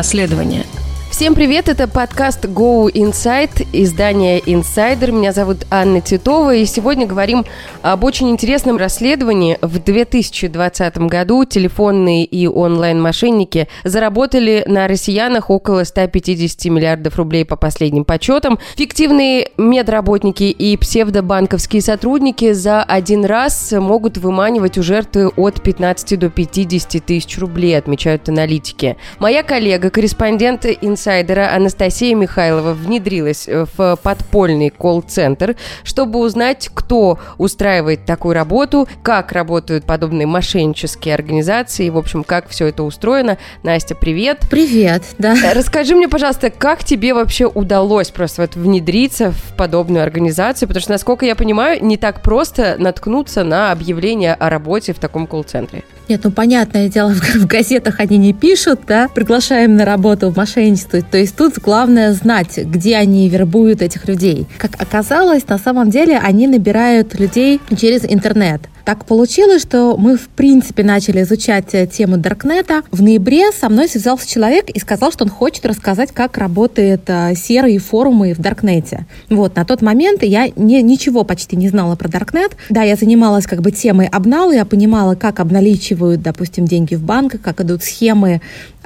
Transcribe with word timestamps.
расследования– 0.00 0.64
Всем 1.20 1.34
привет, 1.34 1.68
это 1.68 1.86
подкаст 1.86 2.46
Go 2.46 2.90
Inside, 2.90 3.68
издание 3.74 4.40
Insider. 4.40 5.12
Меня 5.12 5.32
зовут 5.32 5.66
Анна 5.70 6.00
Титова, 6.00 6.54
и 6.54 6.64
сегодня 6.64 7.06
говорим 7.06 7.44
об 7.82 8.04
очень 8.04 8.30
интересном 8.30 8.78
расследовании. 8.78 9.58
В 9.60 9.78
2020 9.80 10.96
году 10.96 11.44
телефонные 11.44 12.24
и 12.24 12.46
онлайн-мошенники 12.46 13.68
заработали 13.84 14.64
на 14.66 14.88
россиянах 14.88 15.50
около 15.50 15.84
150 15.84 16.64
миллиардов 16.72 17.16
рублей 17.18 17.44
по 17.44 17.56
последним 17.56 18.06
подсчетам. 18.06 18.58
Фиктивные 18.76 19.50
медработники 19.58 20.44
и 20.44 20.74
псевдобанковские 20.78 21.82
сотрудники 21.82 22.52
за 22.52 22.82
один 22.82 23.26
раз 23.26 23.72
могут 23.72 24.16
выманивать 24.16 24.78
у 24.78 24.82
жертвы 24.82 25.28
от 25.28 25.60
15 25.62 26.18
до 26.18 26.30
50 26.30 27.04
тысяч 27.04 27.38
рублей, 27.38 27.76
отмечают 27.76 28.26
аналитики. 28.30 28.96
Моя 29.18 29.42
коллега, 29.42 29.90
корреспондент 29.90 30.64
Insider 30.64 31.09
инсайдера 31.10 31.52
Анастасия 31.52 32.14
Михайлова 32.14 32.72
внедрилась 32.72 33.48
э, 33.48 33.66
в 33.76 33.98
подпольный 34.00 34.70
колл-центр, 34.70 35.56
чтобы 35.82 36.20
узнать, 36.20 36.70
кто 36.72 37.18
устраивает 37.36 38.04
такую 38.04 38.34
работу, 38.34 38.88
как 39.02 39.32
работают 39.32 39.84
подобные 39.84 40.28
мошеннические 40.28 41.14
организации, 41.14 41.88
в 41.88 41.98
общем, 41.98 42.22
как 42.22 42.48
все 42.48 42.66
это 42.66 42.84
устроено. 42.84 43.38
Настя, 43.64 43.96
привет. 43.96 44.44
Привет, 44.48 45.02
да. 45.18 45.34
Э, 45.34 45.52
расскажи 45.52 45.96
мне, 45.96 46.08
пожалуйста, 46.08 46.50
как 46.50 46.84
тебе 46.84 47.12
вообще 47.12 47.46
удалось 47.46 48.10
просто 48.10 48.42
вот 48.42 48.54
внедриться 48.54 49.32
в 49.32 49.56
подобную 49.56 50.04
организацию, 50.04 50.68
потому 50.68 50.82
что, 50.82 50.92
насколько 50.92 51.26
я 51.26 51.34
понимаю, 51.34 51.84
не 51.84 51.96
так 51.96 52.22
просто 52.22 52.76
наткнуться 52.78 53.42
на 53.42 53.72
объявление 53.72 54.34
о 54.34 54.48
работе 54.48 54.92
в 54.92 55.00
таком 55.00 55.26
колл-центре. 55.26 55.82
Нет, 56.10 56.22
ну 56.24 56.32
понятное 56.32 56.88
дело, 56.88 57.10
в 57.36 57.46
газетах 57.46 58.00
они 58.00 58.18
не 58.18 58.32
пишут, 58.32 58.80
да, 58.84 59.06
приглашаем 59.06 59.76
на 59.76 59.84
работу 59.84 60.28
в 60.30 60.36
мошенничество. 60.36 61.00
То 61.02 61.18
есть 61.18 61.36
тут 61.36 61.60
главное 61.60 62.12
знать, 62.14 62.58
где 62.58 62.96
они 62.96 63.28
вербуют 63.28 63.80
этих 63.80 64.08
людей. 64.08 64.48
Как 64.58 64.72
оказалось, 64.82 65.46
на 65.46 65.56
самом 65.56 65.88
деле 65.88 66.18
они 66.18 66.48
набирают 66.48 67.16
людей 67.16 67.60
через 67.78 68.04
интернет. 68.04 68.60
Так 68.84 69.04
получилось, 69.04 69.62
что 69.62 69.96
мы, 69.96 70.16
в 70.16 70.28
принципе, 70.28 70.82
начали 70.82 71.22
изучать 71.22 71.74
э, 71.74 71.86
тему 71.86 72.16
Даркнета. 72.16 72.82
В 72.90 73.02
ноябре 73.02 73.52
со 73.52 73.68
мной 73.68 73.88
связался 73.88 74.28
человек 74.28 74.68
и 74.70 74.78
сказал, 74.78 75.12
что 75.12 75.24
он 75.24 75.30
хочет 75.30 75.66
рассказать, 75.66 76.12
как 76.12 76.38
работают 76.38 77.02
э, 77.08 77.34
серые 77.34 77.78
форумы 77.78 78.34
в 78.34 78.40
Даркнете. 78.40 79.06
Вот, 79.28 79.56
на 79.56 79.64
тот 79.64 79.82
момент 79.82 80.22
я 80.22 80.48
не, 80.56 80.82
ничего 80.82 81.24
почти 81.24 81.56
не 81.56 81.68
знала 81.68 81.96
про 81.96 82.08
Даркнет. 82.08 82.56
Да, 82.68 82.82
я 82.82 82.96
занималась 82.96 83.46
как 83.46 83.60
бы 83.60 83.70
темой 83.70 84.06
обнала, 84.06 84.52
я 84.52 84.64
понимала, 84.64 85.14
как 85.14 85.40
обналичивают, 85.40 86.22
допустим, 86.22 86.64
деньги 86.64 86.94
в 86.94 87.02
банках, 87.02 87.40
как 87.40 87.60
идут 87.60 87.82
схемы 87.82 88.40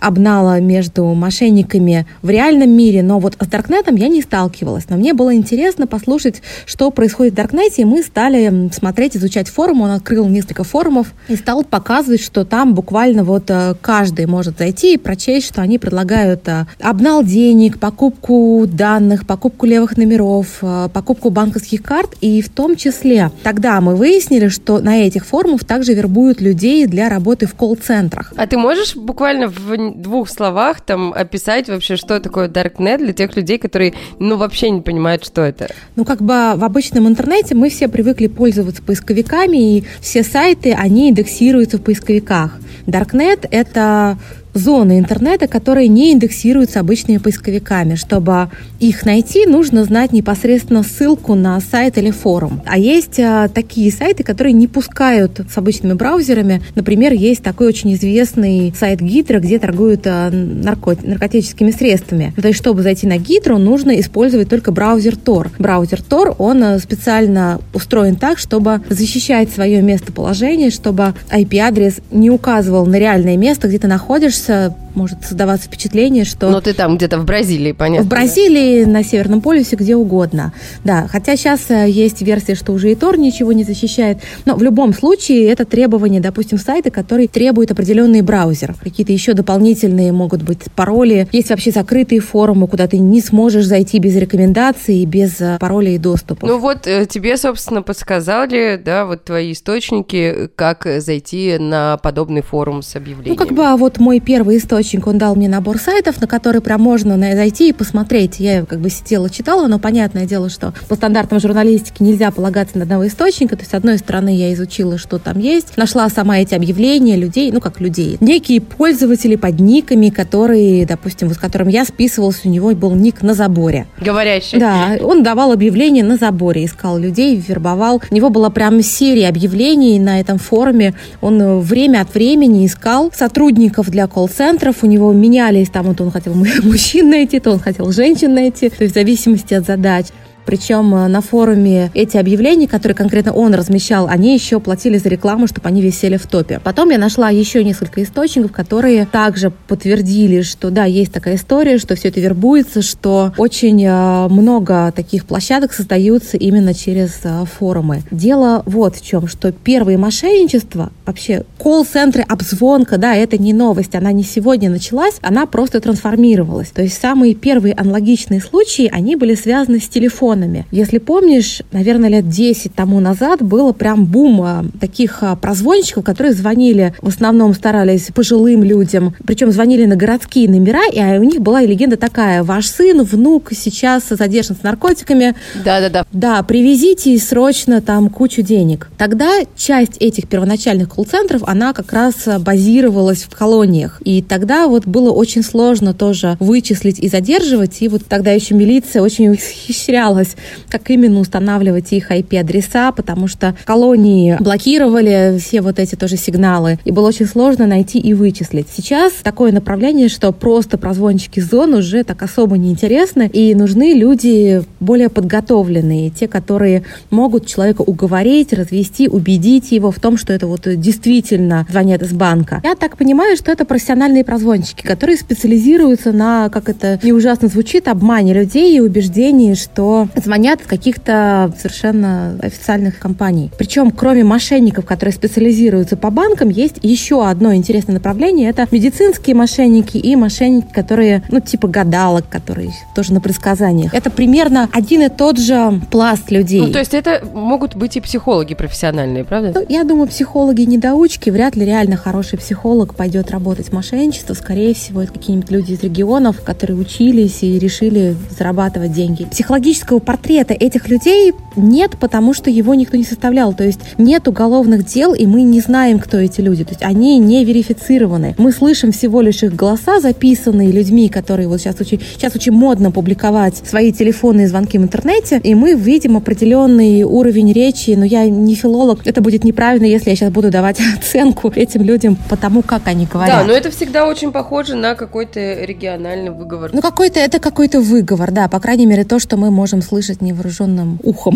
обнала 0.04 0.60
между 0.60 1.04
мошенниками 1.14 2.06
в 2.22 2.28
реальном 2.28 2.70
мире, 2.70 3.02
но 3.02 3.18
вот 3.18 3.36
с 3.40 3.46
Даркнетом 3.46 3.96
я 3.96 4.08
не 4.08 4.20
сталкивалась. 4.20 4.84
Но 4.88 4.96
мне 4.96 5.14
было 5.14 5.34
интересно 5.34 5.86
послушать, 5.86 6.42
что 6.66 6.90
происходит 6.90 7.32
в 7.32 7.36
Даркнете, 7.36 7.82
и 7.82 7.84
мы 7.84 8.02
стали 8.02 8.70
смотреть, 8.72 9.16
изучать 9.16 9.48
форум. 9.48 9.80
Он 9.80 9.90
открыл 9.90 10.28
несколько 10.28 10.64
форумов 10.64 11.14
и 11.28 11.36
стал 11.36 11.64
показывать, 11.64 12.22
что 12.22 12.44
там 12.44 12.74
буквально 12.74 13.24
вот 13.24 13.44
э, 13.48 13.74
каждый 13.80 14.26
может 14.26 14.58
зайти 14.58 14.94
и 14.94 14.98
прочесть, 14.98 15.46
что 15.46 15.62
они 15.62 15.78
предлагают 15.78 16.46
э, 16.48 16.66
обнал 16.80 17.24
денег, 17.24 17.78
покупку 17.78 18.66
данных, 18.66 19.26
покупку 19.26 19.66
левых 19.66 19.96
номеров, 19.96 20.58
э, 20.60 20.88
покупку 20.92 21.30
банковских 21.30 21.82
карт, 21.82 22.14
и 22.20 22.42
в 22.42 22.50
том 22.50 22.76
числе 22.76 23.30
тогда 23.42 23.80
мы 23.80 23.96
выяснили, 23.96 24.48
что 24.48 24.80
на 24.80 24.98
этих 24.98 25.24
форумах 25.24 25.64
также 25.64 25.94
вербуют 25.94 26.40
людей 26.40 26.86
для 26.86 27.08
работы 27.08 27.46
в 27.46 27.54
колл-центрах. 27.54 28.32
А 28.36 28.46
ты 28.46 28.58
можешь 28.58 28.96
буквально 28.96 29.48
в 29.48 29.93
двух 29.94 30.28
словах 30.28 30.80
там 30.80 31.12
описать 31.12 31.68
вообще, 31.68 31.96
что 31.96 32.20
такое 32.20 32.48
Darknet 32.48 32.98
для 32.98 33.12
тех 33.12 33.34
людей, 33.36 33.58
которые, 33.58 33.94
ну, 34.18 34.36
вообще 34.36 34.70
не 34.70 34.80
понимают, 34.80 35.24
что 35.24 35.42
это? 35.42 35.68
Ну, 35.96 36.04
как 36.04 36.20
бы 36.20 36.52
в 36.56 36.64
обычном 36.64 37.08
интернете 37.08 37.54
мы 37.54 37.70
все 37.70 37.88
привыкли 37.88 38.26
пользоваться 38.26 38.82
поисковиками, 38.82 39.78
и 39.78 39.84
все 40.00 40.22
сайты, 40.22 40.72
они 40.72 41.10
индексируются 41.10 41.78
в 41.78 41.82
поисковиках. 41.82 42.58
Darknet— 42.86 43.48
это 43.50 44.18
зоны 44.54 44.98
интернета, 44.98 45.48
которые 45.48 45.88
не 45.88 46.12
индексируются 46.12 46.80
обычными 46.80 47.18
поисковиками. 47.18 47.96
Чтобы 47.96 48.50
их 48.80 49.04
найти, 49.04 49.46
нужно 49.46 49.84
знать 49.84 50.12
непосредственно 50.12 50.82
ссылку 50.82 51.34
на 51.34 51.60
сайт 51.60 51.98
или 51.98 52.10
форум. 52.10 52.62
А 52.64 52.78
есть 52.78 53.18
а, 53.18 53.48
такие 53.48 53.92
сайты, 53.92 54.22
которые 54.22 54.52
не 54.52 54.68
пускают 54.68 55.40
с 55.52 55.58
обычными 55.58 55.94
браузерами. 55.94 56.62
Например, 56.74 57.12
есть 57.12 57.42
такой 57.42 57.66
очень 57.66 57.94
известный 57.94 58.72
сайт 58.78 59.00
Гидро, 59.00 59.40
где 59.40 59.58
торгуют 59.58 60.06
а, 60.06 60.30
нарко 60.30 60.96
наркотическими 61.02 61.70
средствами. 61.70 62.32
То 62.40 62.48
есть, 62.48 62.58
чтобы 62.58 62.82
зайти 62.82 63.06
на 63.06 63.18
Гидро, 63.18 63.58
нужно 63.58 63.98
использовать 64.00 64.48
только 64.48 64.70
браузер 64.70 65.14
Tor. 65.14 65.48
Браузер 65.58 66.00
Tor, 66.00 66.34
он 66.38 66.62
а, 66.62 66.78
специально 66.78 67.60
устроен 67.72 68.16
так, 68.16 68.38
чтобы 68.38 68.82
защищать 68.88 69.50
свое 69.50 69.82
местоположение, 69.82 70.70
чтобы 70.70 71.14
IP-адрес 71.30 71.96
не 72.10 72.30
указывал 72.30 72.86
на 72.86 72.98
реальное 72.98 73.36
место, 73.36 73.68
где 73.68 73.78
ты 73.78 73.88
находишься, 73.88 74.43
să 74.44 74.72
может 74.96 75.24
создаваться 75.24 75.66
впечатление, 75.66 76.24
что... 76.24 76.50
Но 76.50 76.60
ты 76.60 76.72
там 76.72 76.96
где-то 76.96 77.18
в 77.18 77.24
Бразилии, 77.24 77.72
понятно. 77.72 78.04
В 78.04 78.08
Бразилии, 78.08 78.84
да? 78.84 78.90
на 78.90 79.04
Северном 79.04 79.40
полюсе, 79.40 79.76
где 79.76 79.96
угодно. 79.96 80.52
Да, 80.84 81.08
хотя 81.10 81.36
сейчас 81.36 81.70
э, 81.70 81.88
есть 81.88 82.22
версия, 82.22 82.54
что 82.54 82.72
уже 82.72 82.92
и 82.92 82.94
Тор 82.94 83.18
ничего 83.18 83.52
не 83.52 83.64
защищает. 83.64 84.18
Но 84.44 84.54
в 84.54 84.62
любом 84.62 84.94
случае 84.94 85.48
это 85.48 85.64
требование, 85.64 86.20
допустим, 86.20 86.58
сайта, 86.58 86.90
который 86.90 87.26
требует 87.26 87.70
определенный 87.70 88.22
браузер. 88.22 88.74
Какие-то 88.82 89.12
еще 89.12 89.34
дополнительные 89.34 90.12
могут 90.12 90.42
быть 90.42 90.60
пароли. 90.74 91.28
Есть 91.32 91.50
вообще 91.50 91.70
закрытые 91.70 92.20
форумы, 92.20 92.68
куда 92.68 92.86
ты 92.86 92.98
не 92.98 93.20
сможешь 93.20 93.66
зайти 93.66 93.98
без 93.98 94.16
рекомендаций, 94.16 95.04
без 95.04 95.40
э, 95.40 95.58
паролей 95.60 95.96
и 95.96 95.98
доступа. 95.98 96.46
Ну 96.46 96.58
вот 96.58 96.86
э, 96.86 97.06
тебе, 97.06 97.36
собственно, 97.36 97.82
подсказали, 97.82 98.80
да, 98.82 99.06
вот 99.06 99.24
твои 99.24 99.52
источники, 99.52 100.48
как 100.54 100.86
зайти 100.98 101.58
на 101.58 101.98
подобный 101.98 102.42
форум 102.42 102.82
с 102.82 102.94
объявлением. 102.96 103.36
Ну 103.36 103.36
как 103.36 103.54
бы 103.54 103.64
а 103.66 103.76
вот 103.76 103.98
мой 103.98 104.20
первый 104.20 104.58
источник 104.58 104.83
источник, 104.84 105.06
он 105.06 105.18
дал 105.18 105.34
мне 105.34 105.48
набор 105.48 105.78
сайтов, 105.78 106.20
на 106.20 106.26
которые 106.26 106.60
прям 106.60 106.80
можно 106.80 107.16
зайти 107.16 107.70
и 107.70 107.72
посмотреть. 107.72 108.38
Я 108.38 108.64
как 108.64 108.80
бы 108.80 108.90
сидела, 108.90 109.30
читала, 109.30 109.66
но 109.66 109.78
понятное 109.78 110.26
дело, 110.26 110.50
что 110.50 110.74
по 110.88 110.94
стандартам 110.94 111.40
журналистики 111.40 112.02
нельзя 112.02 112.30
полагаться 112.30 112.76
на 112.76 112.84
одного 112.84 113.06
источника. 113.06 113.56
То 113.56 113.62
есть, 113.62 113.72
с 113.72 113.74
одной 113.74 113.98
стороны, 113.98 114.34
я 114.36 114.52
изучила, 114.52 114.98
что 114.98 115.18
там 115.18 115.38
есть, 115.38 115.76
нашла 115.76 116.08
сама 116.08 116.38
эти 116.38 116.54
объявления 116.54 117.16
людей, 117.16 117.50
ну 117.50 117.60
как 117.60 117.80
людей, 117.80 118.18
некие 118.20 118.60
пользователи 118.60 119.36
под 119.36 119.58
никами, 119.60 120.10
которые, 120.10 120.86
допустим, 120.86 121.28
вот 121.28 121.36
с 121.36 121.40
которым 121.40 121.68
я 121.68 121.84
списывалась, 121.84 122.40
у 122.44 122.48
него 122.48 122.72
был 122.74 122.94
ник 122.94 123.22
на 123.22 123.34
заборе. 123.34 123.86
Говорящий. 124.00 124.58
Да, 124.58 124.96
он 125.00 125.22
давал 125.22 125.52
объявления 125.52 126.04
на 126.04 126.16
заборе, 126.16 126.64
искал 126.64 126.98
людей, 126.98 127.36
вербовал. 127.36 128.02
У 128.10 128.14
него 128.14 128.30
была 128.30 128.50
прям 128.50 128.82
серия 128.82 129.28
объявлений 129.28 129.98
на 129.98 130.20
этом 130.20 130.38
форуме. 130.38 130.94
Он 131.20 131.60
время 131.60 132.02
от 132.02 132.14
времени 132.14 132.66
искал 132.66 133.10
сотрудников 133.14 133.90
для 133.90 134.06
колл-центров, 134.06 134.73
у 134.82 134.86
него 134.86 135.12
менялись, 135.12 135.68
там 135.70 135.86
вот 135.86 136.00
он 136.00 136.10
хотел 136.10 136.34
мужчин 136.62 137.10
найти, 137.10 137.40
то 137.40 137.50
он 137.50 137.58
хотел 137.58 137.90
женщин 137.92 138.34
найти, 138.34 138.68
то 138.68 138.82
есть 138.82 138.94
в 138.94 138.98
зависимости 138.98 139.54
от 139.54 139.66
задач. 139.66 140.06
Причем 140.44 140.94
э, 140.94 141.08
на 141.08 141.20
форуме 141.20 141.90
эти 141.94 142.16
объявления, 142.16 142.68
которые 142.68 142.94
конкретно 142.94 143.32
он 143.32 143.54
размещал, 143.54 144.06
они 144.08 144.34
еще 144.34 144.60
платили 144.60 144.98
за 144.98 145.08
рекламу, 145.08 145.46
чтобы 145.46 145.68
они 145.68 145.82
висели 145.82 146.16
в 146.16 146.26
топе. 146.26 146.60
Потом 146.62 146.90
я 146.90 146.98
нашла 146.98 147.30
еще 147.30 147.64
несколько 147.64 148.02
источников, 148.02 148.52
которые 148.52 149.06
также 149.06 149.50
подтвердили, 149.50 150.42
что 150.42 150.70
да, 150.70 150.84
есть 150.84 151.12
такая 151.12 151.36
история, 151.36 151.78
что 151.78 151.94
все 151.96 152.08
это 152.08 152.20
вербуется, 152.20 152.82
что 152.82 153.32
очень 153.38 153.82
э, 153.84 154.28
много 154.28 154.92
таких 154.94 155.24
площадок 155.24 155.72
создаются 155.72 156.36
именно 156.36 156.74
через 156.74 157.20
э, 157.24 157.44
форумы. 157.58 158.02
Дело 158.10 158.62
вот 158.66 158.96
в 158.96 159.04
чем, 159.04 159.26
что 159.26 159.52
первые 159.52 159.98
мошенничества, 159.98 160.92
вообще 161.06 161.44
колл-центры, 161.58 162.22
обзвонка, 162.22 162.98
да, 162.98 163.14
это 163.14 163.38
не 163.38 163.52
новость, 163.52 163.94
она 163.94 164.12
не 164.12 164.22
сегодня 164.22 164.70
началась, 164.70 165.14
она 165.22 165.46
просто 165.46 165.80
трансформировалась. 165.80 166.68
То 166.68 166.82
есть 166.82 167.00
самые 167.00 167.34
первые 167.34 167.74
аналогичные 167.74 168.40
случаи, 168.40 168.90
они 168.92 169.16
были 169.16 169.34
связаны 169.34 169.80
с 169.80 169.88
телефоном 169.88 170.33
телефонами. 170.34 170.66
Если 170.70 170.98
помнишь, 170.98 171.62
наверное, 171.72 172.08
лет 172.08 172.28
10 172.28 172.74
тому 172.74 173.00
назад 173.00 173.42
было 173.42 173.72
прям 173.72 174.04
бум 174.04 174.42
а, 174.42 174.64
таких 174.80 175.22
а, 175.22 175.36
прозвонщиков, 175.36 176.04
которые 176.04 176.32
звонили, 176.32 176.94
в 177.00 177.08
основном 177.08 177.54
старались 177.54 178.08
пожилым 178.14 178.62
людям, 178.62 179.14
причем 179.26 179.50
звонили 179.50 179.86
на 179.86 179.96
городские 179.96 180.48
номера, 180.48 180.82
и 180.92 180.98
а, 180.98 181.18
у 181.18 181.22
них 181.22 181.40
была 181.40 181.62
легенда 181.62 181.96
такая, 181.96 182.42
ваш 182.42 182.66
сын, 182.66 183.02
внук 183.02 183.50
сейчас 183.52 184.04
задержан 184.08 184.56
с 184.56 184.62
наркотиками. 184.62 185.34
Да-да-да. 185.64 186.06
Да, 186.12 186.42
привезите 186.42 187.16
срочно 187.18 187.80
там 187.80 188.08
кучу 188.08 188.42
денег. 188.42 188.90
Тогда 188.98 189.40
часть 189.56 189.96
этих 190.00 190.28
первоначальных 190.28 190.88
колл-центров, 190.88 191.42
она 191.46 191.72
как 191.72 191.92
раз 191.92 192.14
базировалась 192.40 193.24
в 193.24 193.30
колониях. 193.30 194.00
И 194.04 194.22
тогда 194.22 194.66
вот 194.68 194.86
было 194.86 195.10
очень 195.10 195.42
сложно 195.42 195.94
тоже 195.94 196.36
вычислить 196.40 196.98
и 196.98 197.08
задерживать, 197.08 197.80
и 197.82 197.88
вот 197.88 198.02
тогда 198.08 198.32
еще 198.32 198.54
милиция 198.54 199.02
очень 199.02 199.28
ухищрялась 199.74 200.23
изучалось, 200.24 200.36
как 200.68 200.90
именно 200.90 201.20
устанавливать 201.20 201.92
их 201.92 202.10
IP-адреса, 202.10 202.92
потому 202.92 203.28
что 203.28 203.54
колонии 203.64 204.36
блокировали 204.40 205.38
все 205.38 205.60
вот 205.60 205.78
эти 205.78 205.94
тоже 205.94 206.16
сигналы, 206.16 206.78
и 206.84 206.90
было 206.90 207.08
очень 207.08 207.26
сложно 207.26 207.66
найти 207.66 207.98
и 207.98 208.14
вычислить. 208.14 208.66
Сейчас 208.74 209.12
такое 209.22 209.52
направление, 209.52 210.08
что 210.08 210.32
просто 210.32 210.78
прозвончики 210.78 211.40
зон 211.40 211.74
уже 211.74 212.04
так 212.04 212.22
особо 212.22 212.56
не 212.56 212.70
интересны, 212.70 213.30
и 213.32 213.54
нужны 213.54 213.94
люди 213.94 214.62
более 214.80 215.08
подготовленные, 215.08 216.10
те, 216.10 216.28
которые 216.28 216.82
могут 217.10 217.46
человека 217.46 217.82
уговорить, 217.82 218.52
развести, 218.52 219.08
убедить 219.08 219.72
его 219.72 219.90
в 219.90 220.00
том, 220.00 220.16
что 220.16 220.32
это 220.32 220.46
вот 220.46 220.62
действительно 220.64 221.66
звонят 221.70 222.02
из 222.02 222.12
банка. 222.12 222.60
Я 222.64 222.74
так 222.74 222.96
понимаю, 222.96 223.36
что 223.36 223.52
это 223.52 223.64
профессиональные 223.64 224.24
прозвончики, 224.24 224.82
которые 224.82 225.16
специализируются 225.16 226.12
на, 226.12 226.48
как 226.48 226.68
это 226.68 226.98
не 227.02 227.12
ужасно 227.12 227.48
звучит, 227.48 227.88
обмане 227.88 228.34
людей 228.34 228.76
и 228.76 228.80
убеждении, 228.80 229.54
что 229.54 230.08
звонят 230.16 230.60
в 230.60 230.66
каких-то 230.66 231.52
совершенно 231.56 232.38
официальных 232.40 232.98
компаний. 232.98 233.50
Причем, 233.58 233.90
кроме 233.90 234.24
мошенников, 234.24 234.84
которые 234.84 235.12
специализируются 235.12 235.96
по 235.96 236.10
банкам, 236.10 236.48
есть 236.48 236.76
еще 236.82 237.26
одно 237.26 237.54
интересное 237.54 237.94
направление. 237.94 238.50
Это 238.50 238.66
медицинские 238.70 239.36
мошенники 239.36 239.96
и 239.96 240.16
мошенники, 240.16 240.72
которые, 240.72 241.22
ну, 241.30 241.40
типа 241.40 241.68
гадалок, 241.68 242.28
которые 242.28 242.72
тоже 242.94 243.12
на 243.12 243.20
предсказаниях. 243.20 243.92
Это 243.94 244.10
примерно 244.10 244.68
один 244.72 245.02
и 245.02 245.08
тот 245.08 245.38
же 245.38 245.80
пласт 245.90 246.30
людей. 246.30 246.60
Ну, 246.60 246.72
то 246.72 246.78
есть 246.78 246.94
это 246.94 247.22
могут 247.32 247.74
быть 247.76 247.96
и 247.96 248.00
психологи 248.00 248.54
профессиональные, 248.54 249.24
правда? 249.24 249.52
Ну, 249.54 249.66
я 249.68 249.84
думаю, 249.84 250.08
психологи 250.08 250.62
недоучки. 250.62 251.30
Вряд 251.30 251.56
ли 251.56 251.64
реально 251.64 251.96
хороший 251.96 252.38
психолог 252.38 252.94
пойдет 252.94 253.30
работать 253.30 253.68
в 253.68 253.72
мошенничество. 253.72 254.34
Скорее 254.34 254.74
всего, 254.74 255.02
это 255.02 255.12
какие-нибудь 255.12 255.50
люди 255.50 255.72
из 255.72 255.82
регионов, 255.82 256.42
которые 256.42 256.78
учились 256.78 257.42
и 257.42 257.58
решили 257.58 258.16
зарабатывать 258.36 258.92
деньги. 258.92 259.24
Психологического 259.24 259.98
портрета 260.04 260.54
этих 260.54 260.88
людей 260.88 261.32
нет, 261.56 261.96
потому 261.98 262.34
что 262.34 262.50
его 262.50 262.74
никто 262.74 262.96
не 262.96 263.04
составлял. 263.04 263.54
То 263.54 263.64
есть 263.64 263.80
нет 263.98 264.28
уголовных 264.28 264.86
дел, 264.86 265.14
и 265.14 265.26
мы 265.26 265.42
не 265.42 265.60
знаем, 265.60 265.98
кто 265.98 266.18
эти 266.18 266.40
люди. 266.40 266.64
То 266.64 266.70
есть 266.70 266.82
они 266.82 267.18
не 267.18 267.44
верифицированы. 267.44 268.34
Мы 268.38 268.52
слышим 268.52 268.92
всего 268.92 269.20
лишь 269.20 269.42
их 269.42 269.54
голоса, 269.54 270.00
записанные 270.00 270.70
людьми, 270.70 271.08
которые 271.08 271.48
вот 271.48 271.60
сейчас 271.60 271.80
очень, 271.80 272.00
сейчас 272.00 272.34
очень 272.34 272.52
модно 272.52 272.90
публиковать 272.90 273.56
свои 273.56 273.92
телефонные 273.92 274.48
звонки 274.48 274.78
в 274.78 274.82
интернете, 274.82 275.40
и 275.42 275.54
мы 275.54 275.74
видим 275.74 276.16
определенный 276.16 277.02
уровень 277.02 277.52
речи. 277.52 277.90
Но 277.96 278.04
я 278.04 278.28
не 278.28 278.54
филолог, 278.54 279.06
это 279.06 279.20
будет 279.20 279.44
неправильно, 279.44 279.86
если 279.86 280.10
я 280.10 280.16
сейчас 280.16 280.30
буду 280.30 280.50
давать 280.50 280.78
оценку 280.98 281.52
этим 281.54 281.82
людям 281.82 282.16
по 282.28 282.36
тому, 282.36 282.62
как 282.62 282.82
они 282.86 283.06
говорят. 283.06 283.40
Да, 283.40 283.44
но 283.44 283.52
это 283.52 283.70
всегда 283.70 284.06
очень 284.06 284.32
похоже 284.32 284.74
на 284.74 284.94
какой-то 284.94 285.64
региональный 285.64 286.30
выговор. 286.30 286.70
Ну 286.72 286.80
какой-то 286.80 287.20
это 287.20 287.38
какой-то 287.38 287.80
выговор, 287.80 288.30
да, 288.30 288.48
по 288.48 288.60
крайней 288.60 288.86
мере 288.86 289.04
то, 289.04 289.18
что 289.18 289.36
мы 289.36 289.50
можем 289.50 289.82
слышать 289.82 289.93
невооруженным 290.20 290.98
ухом. 291.02 291.34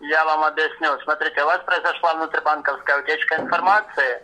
Я 0.00 0.24
вам 0.24 0.44
объясню. 0.44 0.98
Смотрите, 1.04 1.42
у 1.42 1.46
вас 1.46 1.60
произошла 1.64 2.14
внутрибанковская 2.14 3.02
утечка 3.02 3.36
информации 3.36 4.20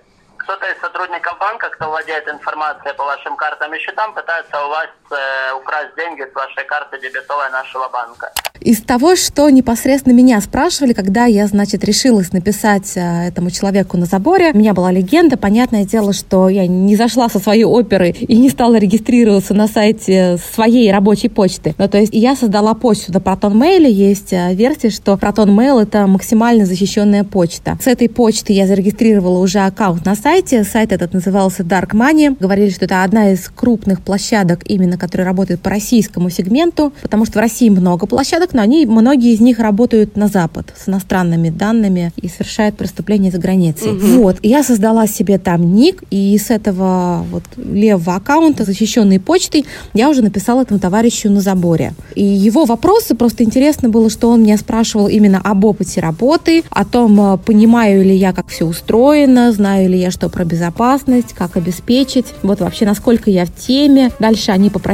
кто-то 0.48 0.66
из 0.66 0.80
сотрудников 0.80 1.36
банка, 1.38 1.68
кто 1.68 1.90
владеет 1.90 2.26
информацией 2.26 2.94
по 2.94 3.04
вашим 3.04 3.36
картам 3.36 3.74
и 3.74 3.78
счетам, 3.78 4.14
пытается 4.14 4.64
у 4.64 4.68
вас 4.70 4.88
э, 5.12 5.54
украсть 5.54 5.94
деньги 5.96 6.22
с 6.22 6.34
вашей 6.34 6.64
карты 6.66 6.98
дебетовой 7.00 7.50
нашего 7.50 7.88
банка. 7.88 8.32
Из 8.60 8.82
того, 8.82 9.14
что 9.14 9.48
непосредственно 9.50 10.14
меня 10.14 10.40
спрашивали, 10.40 10.92
когда 10.92 11.26
я, 11.26 11.46
значит, 11.46 11.84
решилась 11.84 12.32
написать 12.32 12.96
э, 12.96 13.28
этому 13.28 13.50
человеку 13.50 13.96
на 13.96 14.06
заборе, 14.06 14.50
у 14.52 14.58
меня 14.58 14.74
была 14.74 14.90
легенда. 14.90 15.36
Понятное 15.36 15.84
дело, 15.84 16.12
что 16.12 16.48
я 16.48 16.66
не 16.66 16.96
зашла 16.96 17.28
со 17.28 17.38
своей 17.38 17.64
оперы 17.64 18.10
и 18.10 18.36
не 18.36 18.50
стала 18.50 18.76
регистрироваться 18.76 19.54
на 19.54 19.68
сайте 19.68 20.38
своей 20.54 20.90
рабочей 20.90 21.28
почты. 21.28 21.74
Ну, 21.78 21.88
то 21.88 21.98
есть 21.98 22.12
я 22.12 22.34
создала 22.34 22.74
почту 22.74 23.12
на 23.12 23.18
Proton 23.18 23.52
Mail. 23.52 23.88
Есть 23.88 24.32
э, 24.32 24.52
версия, 24.54 24.90
что 24.90 25.14
Proton 25.14 25.48
Mail— 25.48 25.80
это 25.82 26.06
максимально 26.08 26.66
защищенная 26.66 27.22
почта. 27.22 27.78
С 27.80 27.86
этой 27.86 28.08
почты 28.08 28.52
я 28.52 28.66
зарегистрировала 28.66 29.38
уже 29.38 29.60
аккаунт 29.60 30.04
на 30.04 30.16
сайте. 30.16 30.64
Сайт 30.64 30.90
этот 30.90 31.12
назывался 31.14 31.62
Dark 31.62 31.90
Money. 31.92 32.36
Говорили, 32.38 32.70
что 32.70 32.86
это 32.86 33.04
одна 33.04 33.32
из 33.32 33.48
крупных 33.48 34.02
площадок, 34.02 34.62
именно 34.64 34.97
которые 34.98 35.26
работают 35.26 35.60
по 35.60 35.70
российскому 35.70 36.30
сегменту, 36.30 36.92
потому 37.02 37.24
что 37.24 37.38
в 37.38 37.40
России 37.40 37.68
много 37.70 38.06
площадок, 38.06 38.52
но 38.52 38.62
они, 38.62 38.86
многие 38.86 39.32
из 39.32 39.40
них 39.40 39.58
работают 39.58 40.16
на 40.16 40.28
Запад 40.28 40.72
с 40.76 40.88
иностранными 40.88 41.50
данными 41.50 42.12
и 42.16 42.28
совершают 42.28 42.76
преступления 42.76 43.30
за 43.30 43.38
границей. 43.38 43.92
Угу. 43.92 44.06
Вот. 44.22 44.36
Я 44.42 44.62
создала 44.62 45.06
себе 45.06 45.38
там 45.38 45.74
ник, 45.74 46.02
и 46.10 46.36
с 46.36 46.50
этого 46.50 47.24
вот 47.30 47.44
левого 47.56 48.16
аккаунта, 48.16 48.64
защищенной 48.64 49.20
почтой, 49.20 49.64
я 49.94 50.08
уже 50.08 50.22
написала 50.22 50.62
этому 50.62 50.80
товарищу 50.80 51.30
на 51.30 51.40
заборе. 51.40 51.94
И 52.14 52.24
его 52.24 52.64
вопросы, 52.64 53.14
просто 53.14 53.44
интересно 53.44 53.88
было, 53.88 54.10
что 54.10 54.30
он 54.30 54.42
меня 54.42 54.58
спрашивал 54.58 55.08
именно 55.08 55.40
об 55.42 55.64
опыте 55.64 56.00
работы, 56.00 56.64
о 56.70 56.84
том, 56.84 57.20
э, 57.20 57.38
понимаю 57.38 58.04
ли 58.04 58.14
я, 58.14 58.32
как 58.32 58.48
все 58.48 58.66
устроено, 58.66 59.52
знаю 59.52 59.88
ли 59.88 59.98
я, 59.98 60.10
что 60.10 60.28
про 60.28 60.44
безопасность, 60.44 61.32
как 61.34 61.56
обеспечить, 61.56 62.26
вот 62.42 62.60
вообще 62.60 62.84
насколько 62.84 63.30
я 63.30 63.44
в 63.44 63.54
теме. 63.54 64.10
Дальше 64.18 64.50
они 64.50 64.70
попросили 64.70 64.87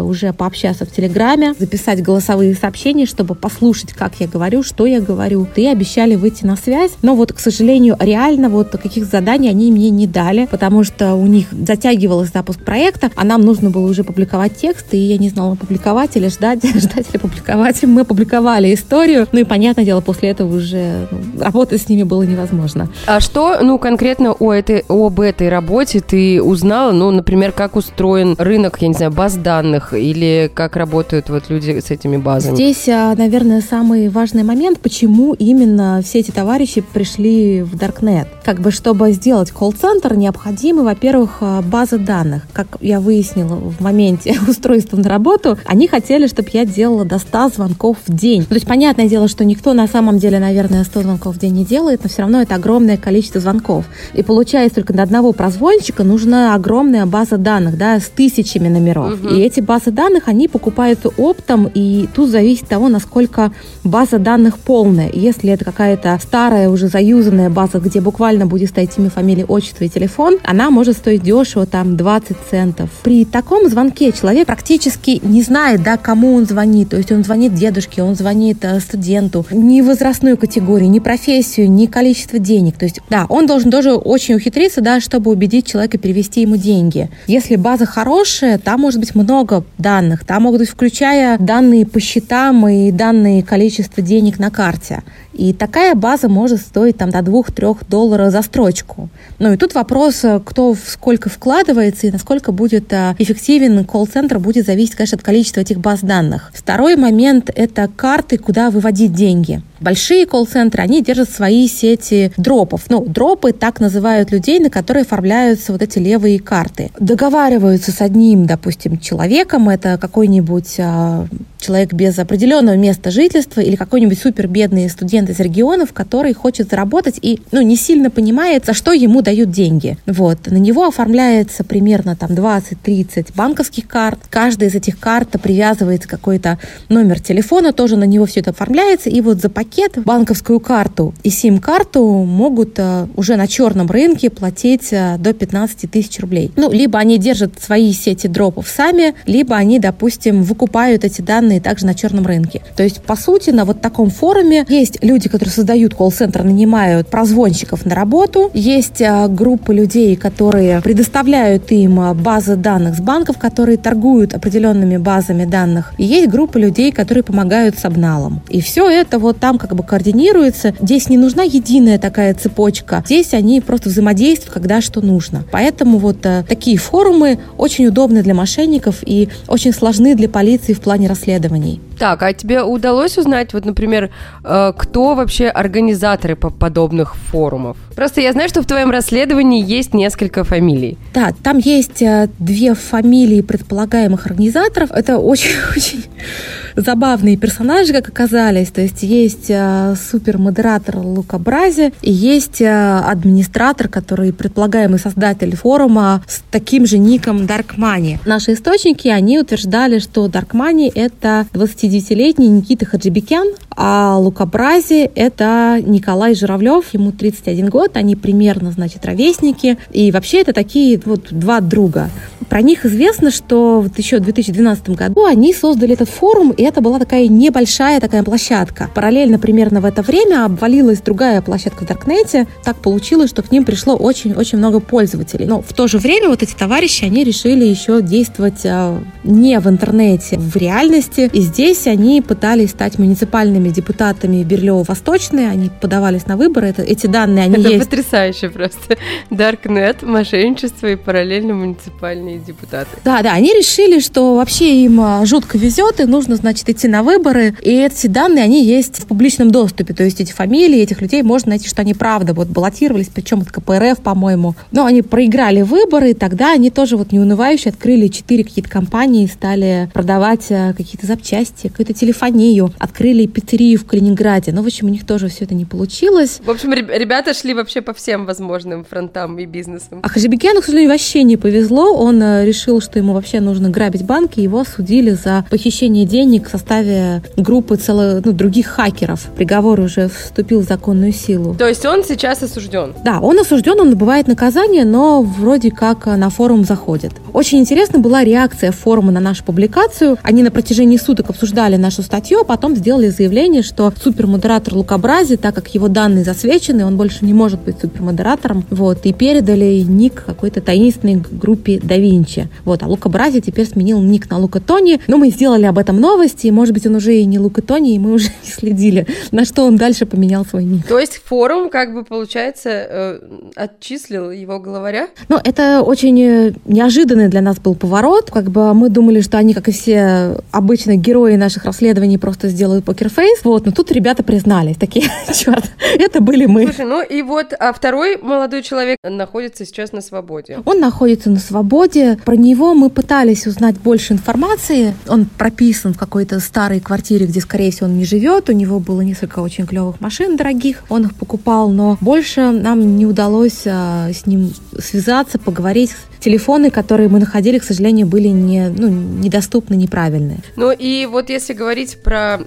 уже 0.00 0.32
пообщаться 0.32 0.84
в 0.84 0.92
Телеграме, 0.92 1.54
записать 1.58 2.02
голосовые 2.02 2.54
сообщения, 2.54 3.06
чтобы 3.06 3.34
послушать, 3.34 3.92
как 3.92 4.12
я 4.20 4.26
говорю, 4.26 4.62
что 4.62 4.86
я 4.86 5.00
говорю. 5.00 5.46
И 5.56 5.66
обещали 5.66 6.14
выйти 6.14 6.44
на 6.44 6.56
связь. 6.56 6.92
Но 7.02 7.14
вот, 7.14 7.32
к 7.32 7.40
сожалению, 7.40 7.96
реально 7.98 8.48
вот 8.48 8.70
каких 8.70 9.04
заданий 9.04 9.48
они 9.48 9.72
мне 9.72 9.90
не 9.90 10.06
дали, 10.06 10.46
потому 10.50 10.84
что 10.84 11.14
у 11.14 11.26
них 11.26 11.48
затягивалось 11.50 12.30
запуск 12.32 12.60
проекта, 12.60 13.10
а 13.16 13.24
нам 13.24 13.42
нужно 13.42 13.70
было 13.70 13.88
уже 13.88 14.04
публиковать 14.04 14.56
текст, 14.56 14.86
и 14.92 14.98
я 14.98 15.18
не 15.18 15.28
знала, 15.28 15.54
публиковать 15.54 16.16
или 16.16 16.28
ждать, 16.28 16.64
ждать 16.74 17.06
или 17.10 17.18
публиковать. 17.18 17.82
Мы 17.82 18.04
публиковали 18.04 18.72
историю, 18.74 19.26
ну 19.32 19.40
и, 19.40 19.44
понятное 19.44 19.84
дело, 19.84 20.00
после 20.00 20.30
этого 20.30 20.56
уже 20.56 21.08
ну, 21.10 21.42
работать 21.42 21.82
с 21.82 21.88
ними 21.88 22.02
было 22.02 22.22
невозможно. 22.22 22.88
А 23.06 23.20
что, 23.20 23.58
ну, 23.62 23.78
конкретно 23.78 24.34
у 24.38 24.50
этой, 24.50 24.84
об 24.88 25.20
этой 25.20 25.48
работе 25.48 26.00
ты 26.00 26.42
узнала, 26.42 26.92
ну, 26.92 27.10
например, 27.10 27.52
как 27.52 27.76
устроен 27.76 28.34
рынок, 28.38 28.78
я 28.80 28.88
не 28.88 28.94
знаю, 28.94 29.12
баз 29.18 29.34
данных 29.34 29.94
или 29.94 30.48
как 30.54 30.76
работают 30.76 31.28
вот 31.28 31.50
люди 31.50 31.80
с 31.84 31.90
этими 31.90 32.16
базами? 32.16 32.54
Здесь, 32.54 32.88
а, 32.88 33.16
наверное, 33.16 33.60
самый 33.60 34.08
важный 34.10 34.44
момент, 34.44 34.78
почему 34.78 35.34
именно 35.34 36.00
все 36.04 36.20
эти 36.20 36.30
товарищи 36.30 36.82
пришли 36.92 37.62
в 37.62 37.74
Darknet. 37.74 38.28
Как 38.44 38.60
бы, 38.60 38.70
чтобы 38.70 39.10
сделать 39.10 39.50
колл-центр, 39.50 40.14
необходимы, 40.14 40.84
во-первых, 40.84 41.38
а, 41.40 41.62
база 41.62 41.98
данных. 41.98 42.46
Как 42.52 42.68
я 42.80 43.00
выяснила 43.00 43.56
в 43.56 43.80
моменте 43.80 44.38
устройства 44.48 44.96
на 44.96 45.08
работу, 45.08 45.58
они 45.64 45.88
хотели, 45.88 46.28
чтобы 46.28 46.50
я 46.52 46.64
делала 46.64 47.04
до 47.04 47.18
100 47.18 47.48
звонков 47.56 47.96
в 48.06 48.14
день. 48.14 48.44
То 48.44 48.54
есть, 48.54 48.68
понятное 48.68 49.08
дело, 49.08 49.26
что 49.26 49.44
никто 49.44 49.74
на 49.74 49.88
самом 49.88 50.18
деле, 50.18 50.38
наверное, 50.38 50.84
100 50.84 51.02
звонков 51.02 51.34
в 51.34 51.38
день 51.40 51.54
не 51.54 51.64
делает, 51.64 52.04
но 52.04 52.08
все 52.08 52.22
равно 52.22 52.40
это 52.40 52.54
огромное 52.54 52.96
количество 52.96 53.40
звонков. 53.40 53.84
И 54.14 54.22
получается 54.22 54.76
только 54.76 54.92
на 54.92 55.02
одного 55.02 55.32
прозвонщика 55.32 56.04
нужна 56.04 56.54
огромная 56.54 57.04
база 57.04 57.36
данных, 57.36 57.76
да, 57.76 57.98
с 57.98 58.04
тысячами 58.04 58.68
номеров. 58.68 59.07
Угу. 59.08 59.28
И 59.28 59.40
эти 59.40 59.60
базы 59.60 59.90
данных, 59.90 60.24
они 60.26 60.48
покупаются 60.48 61.08
оптом, 61.16 61.70
и 61.72 62.08
тут 62.14 62.30
зависит 62.30 62.68
того, 62.68 62.88
насколько 62.88 63.52
база 63.84 64.18
данных 64.18 64.58
полная. 64.58 65.10
Если 65.12 65.50
это 65.50 65.64
какая-то 65.64 66.18
старая, 66.22 66.68
уже 66.68 66.88
заюзанная 66.88 67.50
база, 67.50 67.78
где 67.78 68.00
буквально 68.00 68.46
будет 68.46 68.70
стоять 68.70 68.96
имя, 68.98 69.10
фамилия, 69.10 69.44
отчество 69.44 69.84
и 69.84 69.88
телефон, 69.88 70.38
она 70.44 70.70
может 70.70 70.96
стоить 70.96 71.22
дешево, 71.22 71.66
там, 71.66 71.96
20 71.96 72.36
центов. 72.50 72.90
При 73.02 73.24
таком 73.24 73.68
звонке 73.68 74.12
человек 74.12 74.46
практически 74.46 75.20
не 75.22 75.42
знает, 75.42 75.82
да, 75.82 75.96
кому 75.96 76.34
он 76.34 76.46
звонит. 76.46 76.90
То 76.90 76.96
есть 76.96 77.12
он 77.12 77.24
звонит 77.24 77.54
дедушке, 77.54 78.02
он 78.02 78.14
звонит 78.14 78.58
э, 78.62 78.80
студенту. 78.80 79.44
Ни 79.50 79.80
возрастную 79.80 80.36
категорию, 80.36 80.90
ни 80.90 80.98
профессию, 80.98 81.70
ни 81.70 81.86
количество 81.86 82.38
денег. 82.38 82.76
То 82.78 82.84
есть, 82.84 83.00
да, 83.10 83.26
он 83.28 83.46
должен 83.46 83.70
тоже 83.70 83.92
очень 83.92 84.34
ухитриться, 84.34 84.80
да, 84.80 85.00
чтобы 85.00 85.30
убедить 85.30 85.66
человека 85.66 85.98
перевести 85.98 86.42
ему 86.42 86.56
деньги. 86.56 87.10
Если 87.26 87.56
база 87.56 87.86
хорошая, 87.86 88.58
там 88.58 88.84
может 88.98 89.14
быть 89.14 89.14
много 89.14 89.64
данных. 89.78 90.24
Там 90.24 90.42
могут 90.42 90.60
быть, 90.60 90.70
включая 90.70 91.38
данные 91.38 91.86
по 91.86 92.00
счетам 92.00 92.66
и 92.68 92.90
данные 92.90 93.42
количество 93.42 94.02
денег 94.02 94.38
на 94.38 94.50
карте. 94.50 95.02
И 95.38 95.52
такая 95.52 95.94
база 95.94 96.28
может 96.28 96.60
стоить 96.60 96.98
там 96.98 97.10
до 97.10 97.20
2-3 97.20 97.86
долларов 97.88 98.32
за 98.32 98.42
строчку. 98.42 99.08
Ну 99.38 99.52
и 99.52 99.56
тут 99.56 99.74
вопрос, 99.74 100.24
кто 100.44 100.74
сколько 100.74 101.30
вкладывается 101.30 102.08
и 102.08 102.10
насколько 102.10 102.50
будет 102.50 102.92
а, 102.92 103.14
эффективен 103.18 103.84
колл-центр, 103.84 104.40
будет 104.40 104.66
зависеть, 104.66 104.96
конечно, 104.96 105.16
от 105.16 105.22
количества 105.22 105.60
этих 105.60 105.78
баз 105.78 106.00
данных. 106.00 106.50
Второй 106.52 106.96
момент– 106.96 107.50
это 107.54 107.88
карты, 107.94 108.36
куда 108.36 108.70
выводить 108.70 109.12
деньги. 109.12 109.62
Большие 109.80 110.26
колл-центры, 110.26 110.82
они 110.82 111.02
держат 111.02 111.30
свои 111.30 111.68
сети 111.68 112.32
дропов. 112.36 112.86
Ну, 112.88 113.04
дропы 113.06 113.52
так 113.52 113.78
называют 113.78 114.32
людей, 114.32 114.58
на 114.58 114.70
которые 114.70 115.02
оформляются 115.02 115.70
вот 115.70 115.82
эти 115.82 116.00
левые 116.00 116.40
карты. 116.40 116.90
Договариваются 116.98 117.92
с 117.92 118.00
одним, 118.00 118.46
допустим, 118.46 118.98
человеком, 118.98 119.68
это 119.68 119.96
какой-нибудь 119.98 120.76
а, 120.80 121.26
человек 121.60 121.92
без 121.92 122.18
определенного 122.18 122.76
места 122.76 123.12
жительства 123.12 123.60
или 123.60 123.76
какой-нибудь 123.76 124.18
супербедный 124.18 124.90
студент 124.90 125.27
студент 125.28 125.30
из 125.30 125.40
регионов, 125.40 125.92
который 125.92 126.32
хочет 126.32 126.70
заработать 126.70 127.18
и 127.22 127.40
ну, 127.52 127.60
не 127.62 127.76
сильно 127.76 128.10
понимает, 128.10 128.64
за 128.64 128.74
что 128.74 128.92
ему 128.92 129.22
дают 129.22 129.50
деньги. 129.50 129.96
Вот. 130.06 130.46
На 130.46 130.58
него 130.58 130.86
оформляется 130.86 131.64
примерно 131.64 132.16
там 132.16 132.30
20-30 132.30 133.28
банковских 133.34 133.86
карт. 133.86 134.18
Каждая 134.30 134.68
из 134.68 134.74
этих 134.74 134.98
карт 134.98 135.28
привязывается 135.42 136.08
какой-то 136.08 136.58
номер 136.88 137.20
телефона, 137.20 137.72
тоже 137.72 137.96
на 137.96 138.04
него 138.04 138.26
все 138.26 138.40
это 138.40 138.50
оформляется. 138.50 139.10
И 139.10 139.20
вот 139.20 139.40
за 139.40 139.48
пакет 139.48 139.98
банковскую 140.04 140.60
карту 140.60 141.14
и 141.22 141.30
сим-карту 141.30 142.02
могут 142.24 142.78
э, 142.78 143.06
уже 143.16 143.36
на 143.36 143.46
черном 143.46 143.88
рынке 143.88 144.30
платить 144.30 144.92
э, 144.92 145.16
до 145.18 145.32
15 145.32 145.90
тысяч 145.90 146.20
рублей. 146.20 146.50
Ну, 146.56 146.70
либо 146.70 146.98
они 146.98 147.18
держат 147.18 147.52
свои 147.60 147.92
сети 147.92 148.28
дропов 148.28 148.68
сами, 148.68 149.14
либо 149.26 149.56
они, 149.56 149.78
допустим, 149.78 150.42
выкупают 150.42 151.04
эти 151.04 151.22
данные 151.22 151.60
также 151.60 151.86
на 151.86 151.94
черном 151.94 152.26
рынке. 152.26 152.62
То 152.76 152.82
есть, 152.82 153.02
по 153.02 153.16
сути, 153.16 153.50
на 153.50 153.64
вот 153.64 153.80
таком 153.80 154.10
форуме 154.10 154.64
есть 154.68 154.98
люди, 155.08 155.28
которые 155.28 155.52
создают 155.52 155.94
колл-центр, 155.94 156.42
нанимают 156.44 157.08
прозвонщиков 157.08 157.86
на 157.86 157.94
работу, 157.94 158.50
есть 158.52 159.00
э, 159.00 159.26
группы 159.28 159.74
людей, 159.74 160.14
которые 160.16 160.80
предоставляют 160.82 161.72
им 161.72 162.14
базы 162.14 162.56
данных 162.56 162.96
с 162.96 163.00
банков, 163.00 163.38
которые 163.38 163.78
торгуют 163.78 164.34
определенными 164.34 164.98
базами 164.98 165.46
данных, 165.46 165.94
и 165.98 166.04
есть 166.04 166.28
группа 166.28 166.58
людей, 166.58 166.92
которые 166.92 167.24
помогают 167.24 167.78
с 167.78 167.84
обналом. 167.84 168.42
И 168.48 168.60
все 168.60 168.88
это 168.88 169.18
вот 169.18 169.38
там 169.38 169.58
как 169.58 169.74
бы 169.74 169.82
координируется. 169.82 170.74
Здесь 170.80 171.08
не 171.08 171.16
нужна 171.16 171.42
единая 171.42 171.98
такая 171.98 172.34
цепочка. 172.34 173.02
Здесь 173.06 173.32
они 173.32 173.60
просто 173.60 173.88
взаимодействуют, 173.88 174.52
когда 174.52 174.80
что 174.80 175.00
нужно. 175.00 175.44
Поэтому 175.50 175.98
вот 175.98 176.24
э, 176.26 176.44
такие 176.46 176.76
форумы 176.76 177.38
очень 177.56 177.86
удобны 177.86 178.22
для 178.22 178.34
мошенников 178.34 178.96
и 179.06 179.28
очень 179.48 179.72
сложны 179.72 180.14
для 180.14 180.28
полиции 180.28 180.74
в 180.74 180.80
плане 180.80 181.08
расследований. 181.08 181.80
Так, 181.98 182.22
а 182.22 182.32
тебе 182.32 182.62
удалось 182.62 183.18
узнать, 183.18 183.52
вот, 183.52 183.64
например, 183.64 184.10
э, 184.44 184.72
кто 184.76 185.14
вообще 185.14 185.48
организаторы 185.48 186.36
по 186.36 186.50
подобных 186.50 187.16
форумов? 187.16 187.76
Просто 187.96 188.20
я 188.20 188.32
знаю, 188.32 188.48
что 188.48 188.62
в 188.62 188.66
твоем 188.66 188.90
расследовании 188.90 189.64
есть 189.64 189.94
несколько 189.94 190.44
фамилий. 190.44 190.96
Да, 191.12 191.32
там 191.42 191.58
есть 191.58 192.00
э, 192.02 192.28
две 192.38 192.74
фамилии 192.74 193.40
предполагаемых 193.40 194.26
организаторов. 194.26 194.90
Это 194.92 195.18
очень-очень 195.18 196.04
забавные 196.80 197.36
персонажи, 197.36 197.92
как 197.92 198.08
оказались. 198.08 198.68
То 198.68 198.80
есть 198.80 199.02
есть 199.02 199.46
э, 199.48 199.94
супермодератор 200.10 200.98
Лука 200.98 201.38
Брази 201.38 201.92
и 202.02 202.12
есть 202.12 202.62
администратор, 202.62 203.88
который 203.88 204.32
предполагаемый 204.32 204.98
создатель 204.98 205.56
форума 205.56 206.22
с 206.26 206.42
таким 206.50 206.86
же 206.86 206.98
ником 206.98 207.38
Dark 207.38 207.76
Money. 207.76 208.18
Наши 208.24 208.52
источники, 208.52 209.08
они 209.08 209.38
утверждали, 209.38 209.98
что 209.98 210.26
Dark 210.26 210.50
Money— 210.52 210.90
это 210.94 211.46
20 211.52 211.88
59-летний 211.88 212.48
Никита 212.48 212.86
Хаджибекян, 212.86 213.48
а 213.70 214.16
Лукобрази– 214.18 215.10
это 215.14 215.80
Николай 215.84 216.34
Журавлев, 216.34 216.92
ему 216.92 217.12
31 217.12 217.68
год, 217.68 217.96
они 217.96 218.16
примерно, 218.16 218.72
значит, 218.72 219.04
ровесники. 219.04 219.78
И 219.92 220.10
вообще 220.10 220.40
это 220.40 220.52
такие 220.52 221.00
вот 221.04 221.28
два 221.30 221.60
друга. 221.60 222.10
Про 222.48 222.62
них 222.62 222.86
известно, 222.86 223.30
что 223.30 223.80
вот 223.80 223.98
еще 223.98 224.18
в 224.18 224.22
2012 224.22 224.90
году 224.90 225.24
они 225.24 225.52
создали 225.52 225.92
этот 225.94 226.08
форум, 226.08 226.50
и 226.50 226.62
это 226.62 226.80
была 226.80 226.98
такая 226.98 227.28
небольшая 227.28 228.00
такая 228.00 228.22
площадка. 228.22 228.90
Параллельно 228.94 229.38
примерно 229.38 229.80
в 229.80 229.84
это 229.84 230.02
время 230.02 230.44
обвалилась 230.44 231.00
другая 231.00 231.42
площадка 231.42 231.84
в 231.84 231.86
Даркнете. 231.86 232.46
Так 232.64 232.76
получилось, 232.76 233.30
что 233.30 233.42
к 233.42 233.50
ним 233.50 233.64
пришло 233.64 233.96
очень-очень 233.96 234.58
много 234.58 234.80
пользователей. 234.80 235.46
Но 235.46 235.60
в 235.60 235.72
то 235.72 235.86
же 235.88 235.98
время 235.98 236.28
вот 236.28 236.42
эти 236.42 236.54
товарищи, 236.54 237.04
они 237.04 237.24
решили 237.24 237.64
еще 237.64 238.00
действовать 238.00 238.64
а, 238.64 239.00
не 239.24 239.58
в 239.60 239.68
интернете, 239.68 240.38
в 240.38 240.56
реальности. 240.56 241.28
И 241.32 241.40
здесь 241.40 241.86
они 241.86 242.22
пытались 242.22 242.70
стать 242.70 242.98
муниципальными 242.98 243.68
депутатами 243.68 244.42
Берлево-Восточной. 244.42 245.50
Они 245.50 245.70
подавались 245.80 246.26
на 246.26 246.36
выборы. 246.36 246.68
Это, 246.68 246.82
эти 246.82 247.06
данные, 247.06 247.44
они 247.44 247.56
это 247.56 247.68
есть. 247.68 247.84
потрясающе 247.84 248.48
просто. 248.48 248.96
Даркнет, 249.30 250.02
мошенничество 250.02 250.86
и 250.86 250.96
параллельно 250.96 251.54
муниципальные 251.54 252.37
депутаты. 252.44 252.90
Да, 253.04 253.22
да, 253.22 253.32
они 253.32 253.52
решили, 253.52 254.00
что 254.00 254.36
вообще 254.36 254.84
им 254.84 255.00
а, 255.00 255.24
жутко 255.26 255.58
везет, 255.58 256.00
и 256.00 256.04
нужно, 256.04 256.36
значит, 256.36 256.68
идти 256.68 256.88
на 256.88 257.02
выборы. 257.02 257.54
И 257.62 257.70
эти 257.70 258.06
данные, 258.06 258.44
они 258.44 258.64
есть 258.64 259.00
в 259.00 259.06
публичном 259.06 259.50
доступе. 259.50 259.94
То 259.94 260.04
есть 260.04 260.20
эти 260.20 260.32
фамилии 260.32 260.80
этих 260.80 261.00
людей 261.00 261.22
можно 261.22 261.50
найти, 261.50 261.68
что 261.68 261.82
они 261.82 261.94
правда 261.94 262.34
вот 262.34 262.48
баллотировались, 262.48 263.08
причем 263.08 263.40
от 263.40 263.50
КПРФ, 263.50 264.00
по-моему. 264.00 264.54
Но 264.72 264.84
они 264.84 265.02
проиграли 265.02 265.62
выборы, 265.62 266.10
и 266.10 266.14
тогда 266.14 266.52
они 266.52 266.70
тоже 266.70 266.96
вот 266.96 267.12
неунывающе 267.12 267.70
открыли 267.70 268.08
четыре 268.08 268.44
какие-то 268.44 268.70
компании, 268.70 269.26
стали 269.26 269.90
продавать 269.92 270.46
а, 270.50 270.72
какие-то 270.72 271.06
запчасти, 271.06 271.68
какую-то 271.68 271.94
телефонию, 271.94 272.72
открыли 272.78 273.26
пиццерию 273.26 273.78
в 273.78 273.86
Калининграде. 273.86 274.52
Но, 274.52 274.62
в 274.62 274.66
общем, 274.66 274.86
у 274.86 274.90
них 274.90 275.06
тоже 275.06 275.28
все 275.28 275.44
это 275.44 275.54
не 275.54 275.64
получилось. 275.64 276.40
В 276.44 276.50
общем, 276.50 276.72
ребята 276.72 277.34
шли 277.34 277.54
вообще 277.54 277.80
по 277.80 277.92
всем 277.92 278.26
возможным 278.26 278.84
фронтам 278.84 279.38
и 279.38 279.46
бизнесам. 279.46 280.00
А 280.02 280.08
Хажибекяну, 280.08 280.60
к 280.60 280.64
сожалению, 280.64 280.92
вообще 280.92 281.22
не 281.22 281.36
повезло. 281.36 281.94
Он 281.94 282.22
решил, 282.44 282.80
что 282.80 282.98
ему 282.98 283.12
вообще 283.12 283.40
нужно 283.40 283.70
грабить 283.70 284.04
банки, 284.04 284.40
его 284.40 284.64
судили 284.64 285.10
за 285.10 285.44
похищение 285.50 286.04
денег 286.04 286.48
в 286.48 286.50
составе 286.50 287.22
группы 287.36 287.76
целых 287.76 288.24
ну, 288.24 288.32
других 288.32 288.66
хакеров. 288.66 289.28
Приговор 289.36 289.80
уже 289.80 290.08
вступил 290.08 290.60
в 290.60 290.64
законную 290.64 291.12
силу. 291.12 291.54
То 291.54 291.66
есть 291.66 291.84
он 291.84 292.04
сейчас 292.04 292.42
осужден? 292.42 292.94
Да, 293.04 293.20
он 293.20 293.38
осужден, 293.38 293.80
он 293.80 293.90
набывает 293.90 294.26
наказание, 294.28 294.84
но 294.84 295.22
вроде 295.22 295.70
как 295.70 296.06
на 296.06 296.30
форум 296.30 296.64
заходит. 296.64 297.12
Очень 297.32 297.58
интересна 297.58 297.98
была 297.98 298.24
реакция 298.24 298.72
форума 298.72 299.12
на 299.12 299.20
нашу 299.20 299.44
публикацию. 299.44 300.18
Они 300.22 300.42
на 300.42 300.50
протяжении 300.50 300.96
суток 300.96 301.30
обсуждали 301.30 301.76
нашу 301.76 302.02
статью, 302.02 302.40
а 302.40 302.44
потом 302.44 302.76
сделали 302.76 303.08
заявление, 303.08 303.62
что 303.62 303.92
супермодератор 304.02 304.74
Лукабрази, 304.74 305.36
так 305.36 305.54
как 305.54 305.68
его 305.74 305.88
данные 305.88 306.24
засвечены, 306.24 306.84
он 306.84 306.96
больше 306.96 307.24
не 307.24 307.34
может 307.34 307.60
быть 307.60 307.80
супермодератором, 307.80 308.64
вот, 308.70 309.04
и 309.04 309.12
передали 309.12 309.84
ник 309.86 310.24
какой-то 310.24 310.60
таинственной 310.60 311.22
группе 311.30 311.80
да 311.82 311.96
Винчи. 312.18 312.48
Вот, 312.64 312.82
а 312.82 312.86
Лука 312.86 313.08
Брази 313.08 313.40
теперь 313.40 313.66
сменил 313.66 314.00
ник 314.00 314.30
на 314.30 314.38
Лука 314.38 314.60
Тони, 314.60 315.00
но 315.06 315.16
мы 315.16 315.30
сделали 315.30 315.64
об 315.64 315.78
этом 315.78 316.00
новости, 316.00 316.46
и, 316.46 316.50
может 316.50 316.74
быть, 316.74 316.86
он 316.86 316.96
уже 316.96 317.14
и 317.14 317.24
не 317.24 317.38
Лука 317.38 317.62
Тони, 317.62 317.94
и 317.94 317.98
мы 317.98 318.12
уже 318.14 318.28
не 318.44 318.50
следили, 318.50 319.06
на 319.30 319.44
что 319.44 319.64
он 319.64 319.76
дальше 319.76 320.06
поменял 320.06 320.44
свой 320.44 320.64
ник. 320.64 320.86
То 320.86 320.98
есть 320.98 321.20
форум, 321.24 321.70
как 321.70 321.94
бы, 321.94 322.04
получается, 322.04 322.70
э, 322.70 323.20
отчислил 323.56 324.30
его 324.30 324.58
главаря? 324.58 325.08
Ну, 325.28 325.38
это 325.42 325.82
очень 325.82 326.20
э, 326.20 326.52
неожиданный 326.64 327.28
для 327.28 327.40
нас 327.40 327.58
был 327.58 327.74
поворот. 327.74 328.30
Как 328.30 328.50
бы 328.50 328.74
мы 328.74 328.88
думали, 328.88 329.20
что 329.20 329.38
они, 329.38 329.54
как 329.54 329.68
и 329.68 329.72
все 329.72 330.36
обычные 330.50 330.96
герои 330.96 331.36
наших 331.36 331.64
расследований, 331.64 332.18
просто 332.18 332.48
сделают 332.48 332.84
покерфейс. 332.84 333.40
Вот, 333.44 333.66
но 333.66 333.72
тут 333.72 333.92
ребята 333.92 334.22
признались, 334.22 334.76
такие, 334.76 335.06
черт, 335.34 335.64
это 335.98 336.20
были 336.20 336.46
мы. 336.46 336.64
Слушай, 336.64 336.86
ну 336.86 337.02
и 337.02 337.22
вот, 337.22 337.54
а 337.58 337.72
второй 337.72 338.16
молодой 338.16 338.62
человек 338.62 338.98
находится 339.02 339.64
сейчас 339.64 339.92
на 339.92 340.00
свободе. 340.00 340.58
Он 340.64 340.80
находится 340.80 341.30
на 341.30 341.38
свободе. 341.38 342.07
Про 342.16 342.36
него 342.36 342.74
мы 342.74 342.90
пытались 342.90 343.46
узнать 343.46 343.78
больше 343.78 344.14
информации. 344.14 344.94
Он 345.08 345.26
прописан 345.26 345.94
в 345.94 345.98
какой-то 345.98 346.40
старой 346.40 346.80
квартире, 346.80 347.26
где, 347.26 347.40
скорее 347.40 347.70
всего, 347.70 347.86
он 347.86 347.98
не 347.98 348.04
живет. 348.04 348.48
У 348.48 348.52
него 348.52 348.80
было 348.80 349.00
несколько 349.00 349.40
очень 349.40 349.66
клевых 349.66 350.00
машин 350.00 350.36
дорогих. 350.36 350.84
Он 350.88 351.04
их 351.04 351.14
покупал, 351.14 351.70
но 351.70 351.98
больше 352.00 352.50
нам 352.50 352.96
не 352.96 353.06
удалось 353.06 353.62
а, 353.66 354.10
с 354.12 354.26
ним 354.26 354.52
связаться, 354.78 355.38
поговорить. 355.38 355.90
Телефоны, 356.20 356.70
которые 356.70 357.08
мы 357.08 357.20
находили, 357.20 357.58
к 357.58 357.64
сожалению, 357.64 358.06
были 358.06 358.28
не, 358.28 358.68
ну, 358.68 358.88
недоступны, 358.88 359.74
неправильные. 359.74 360.40
Ну 360.56 360.72
и 360.72 361.06
вот 361.06 361.30
если 361.30 361.52
говорить 361.52 362.02
про 362.02 362.40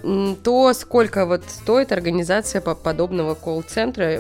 то, 0.44 0.74
сколько 0.74 1.26
вот 1.26 1.44
стоит 1.48 1.92
организация 1.92 2.62
подобного 2.62 3.34
колл-центра, 3.36 4.20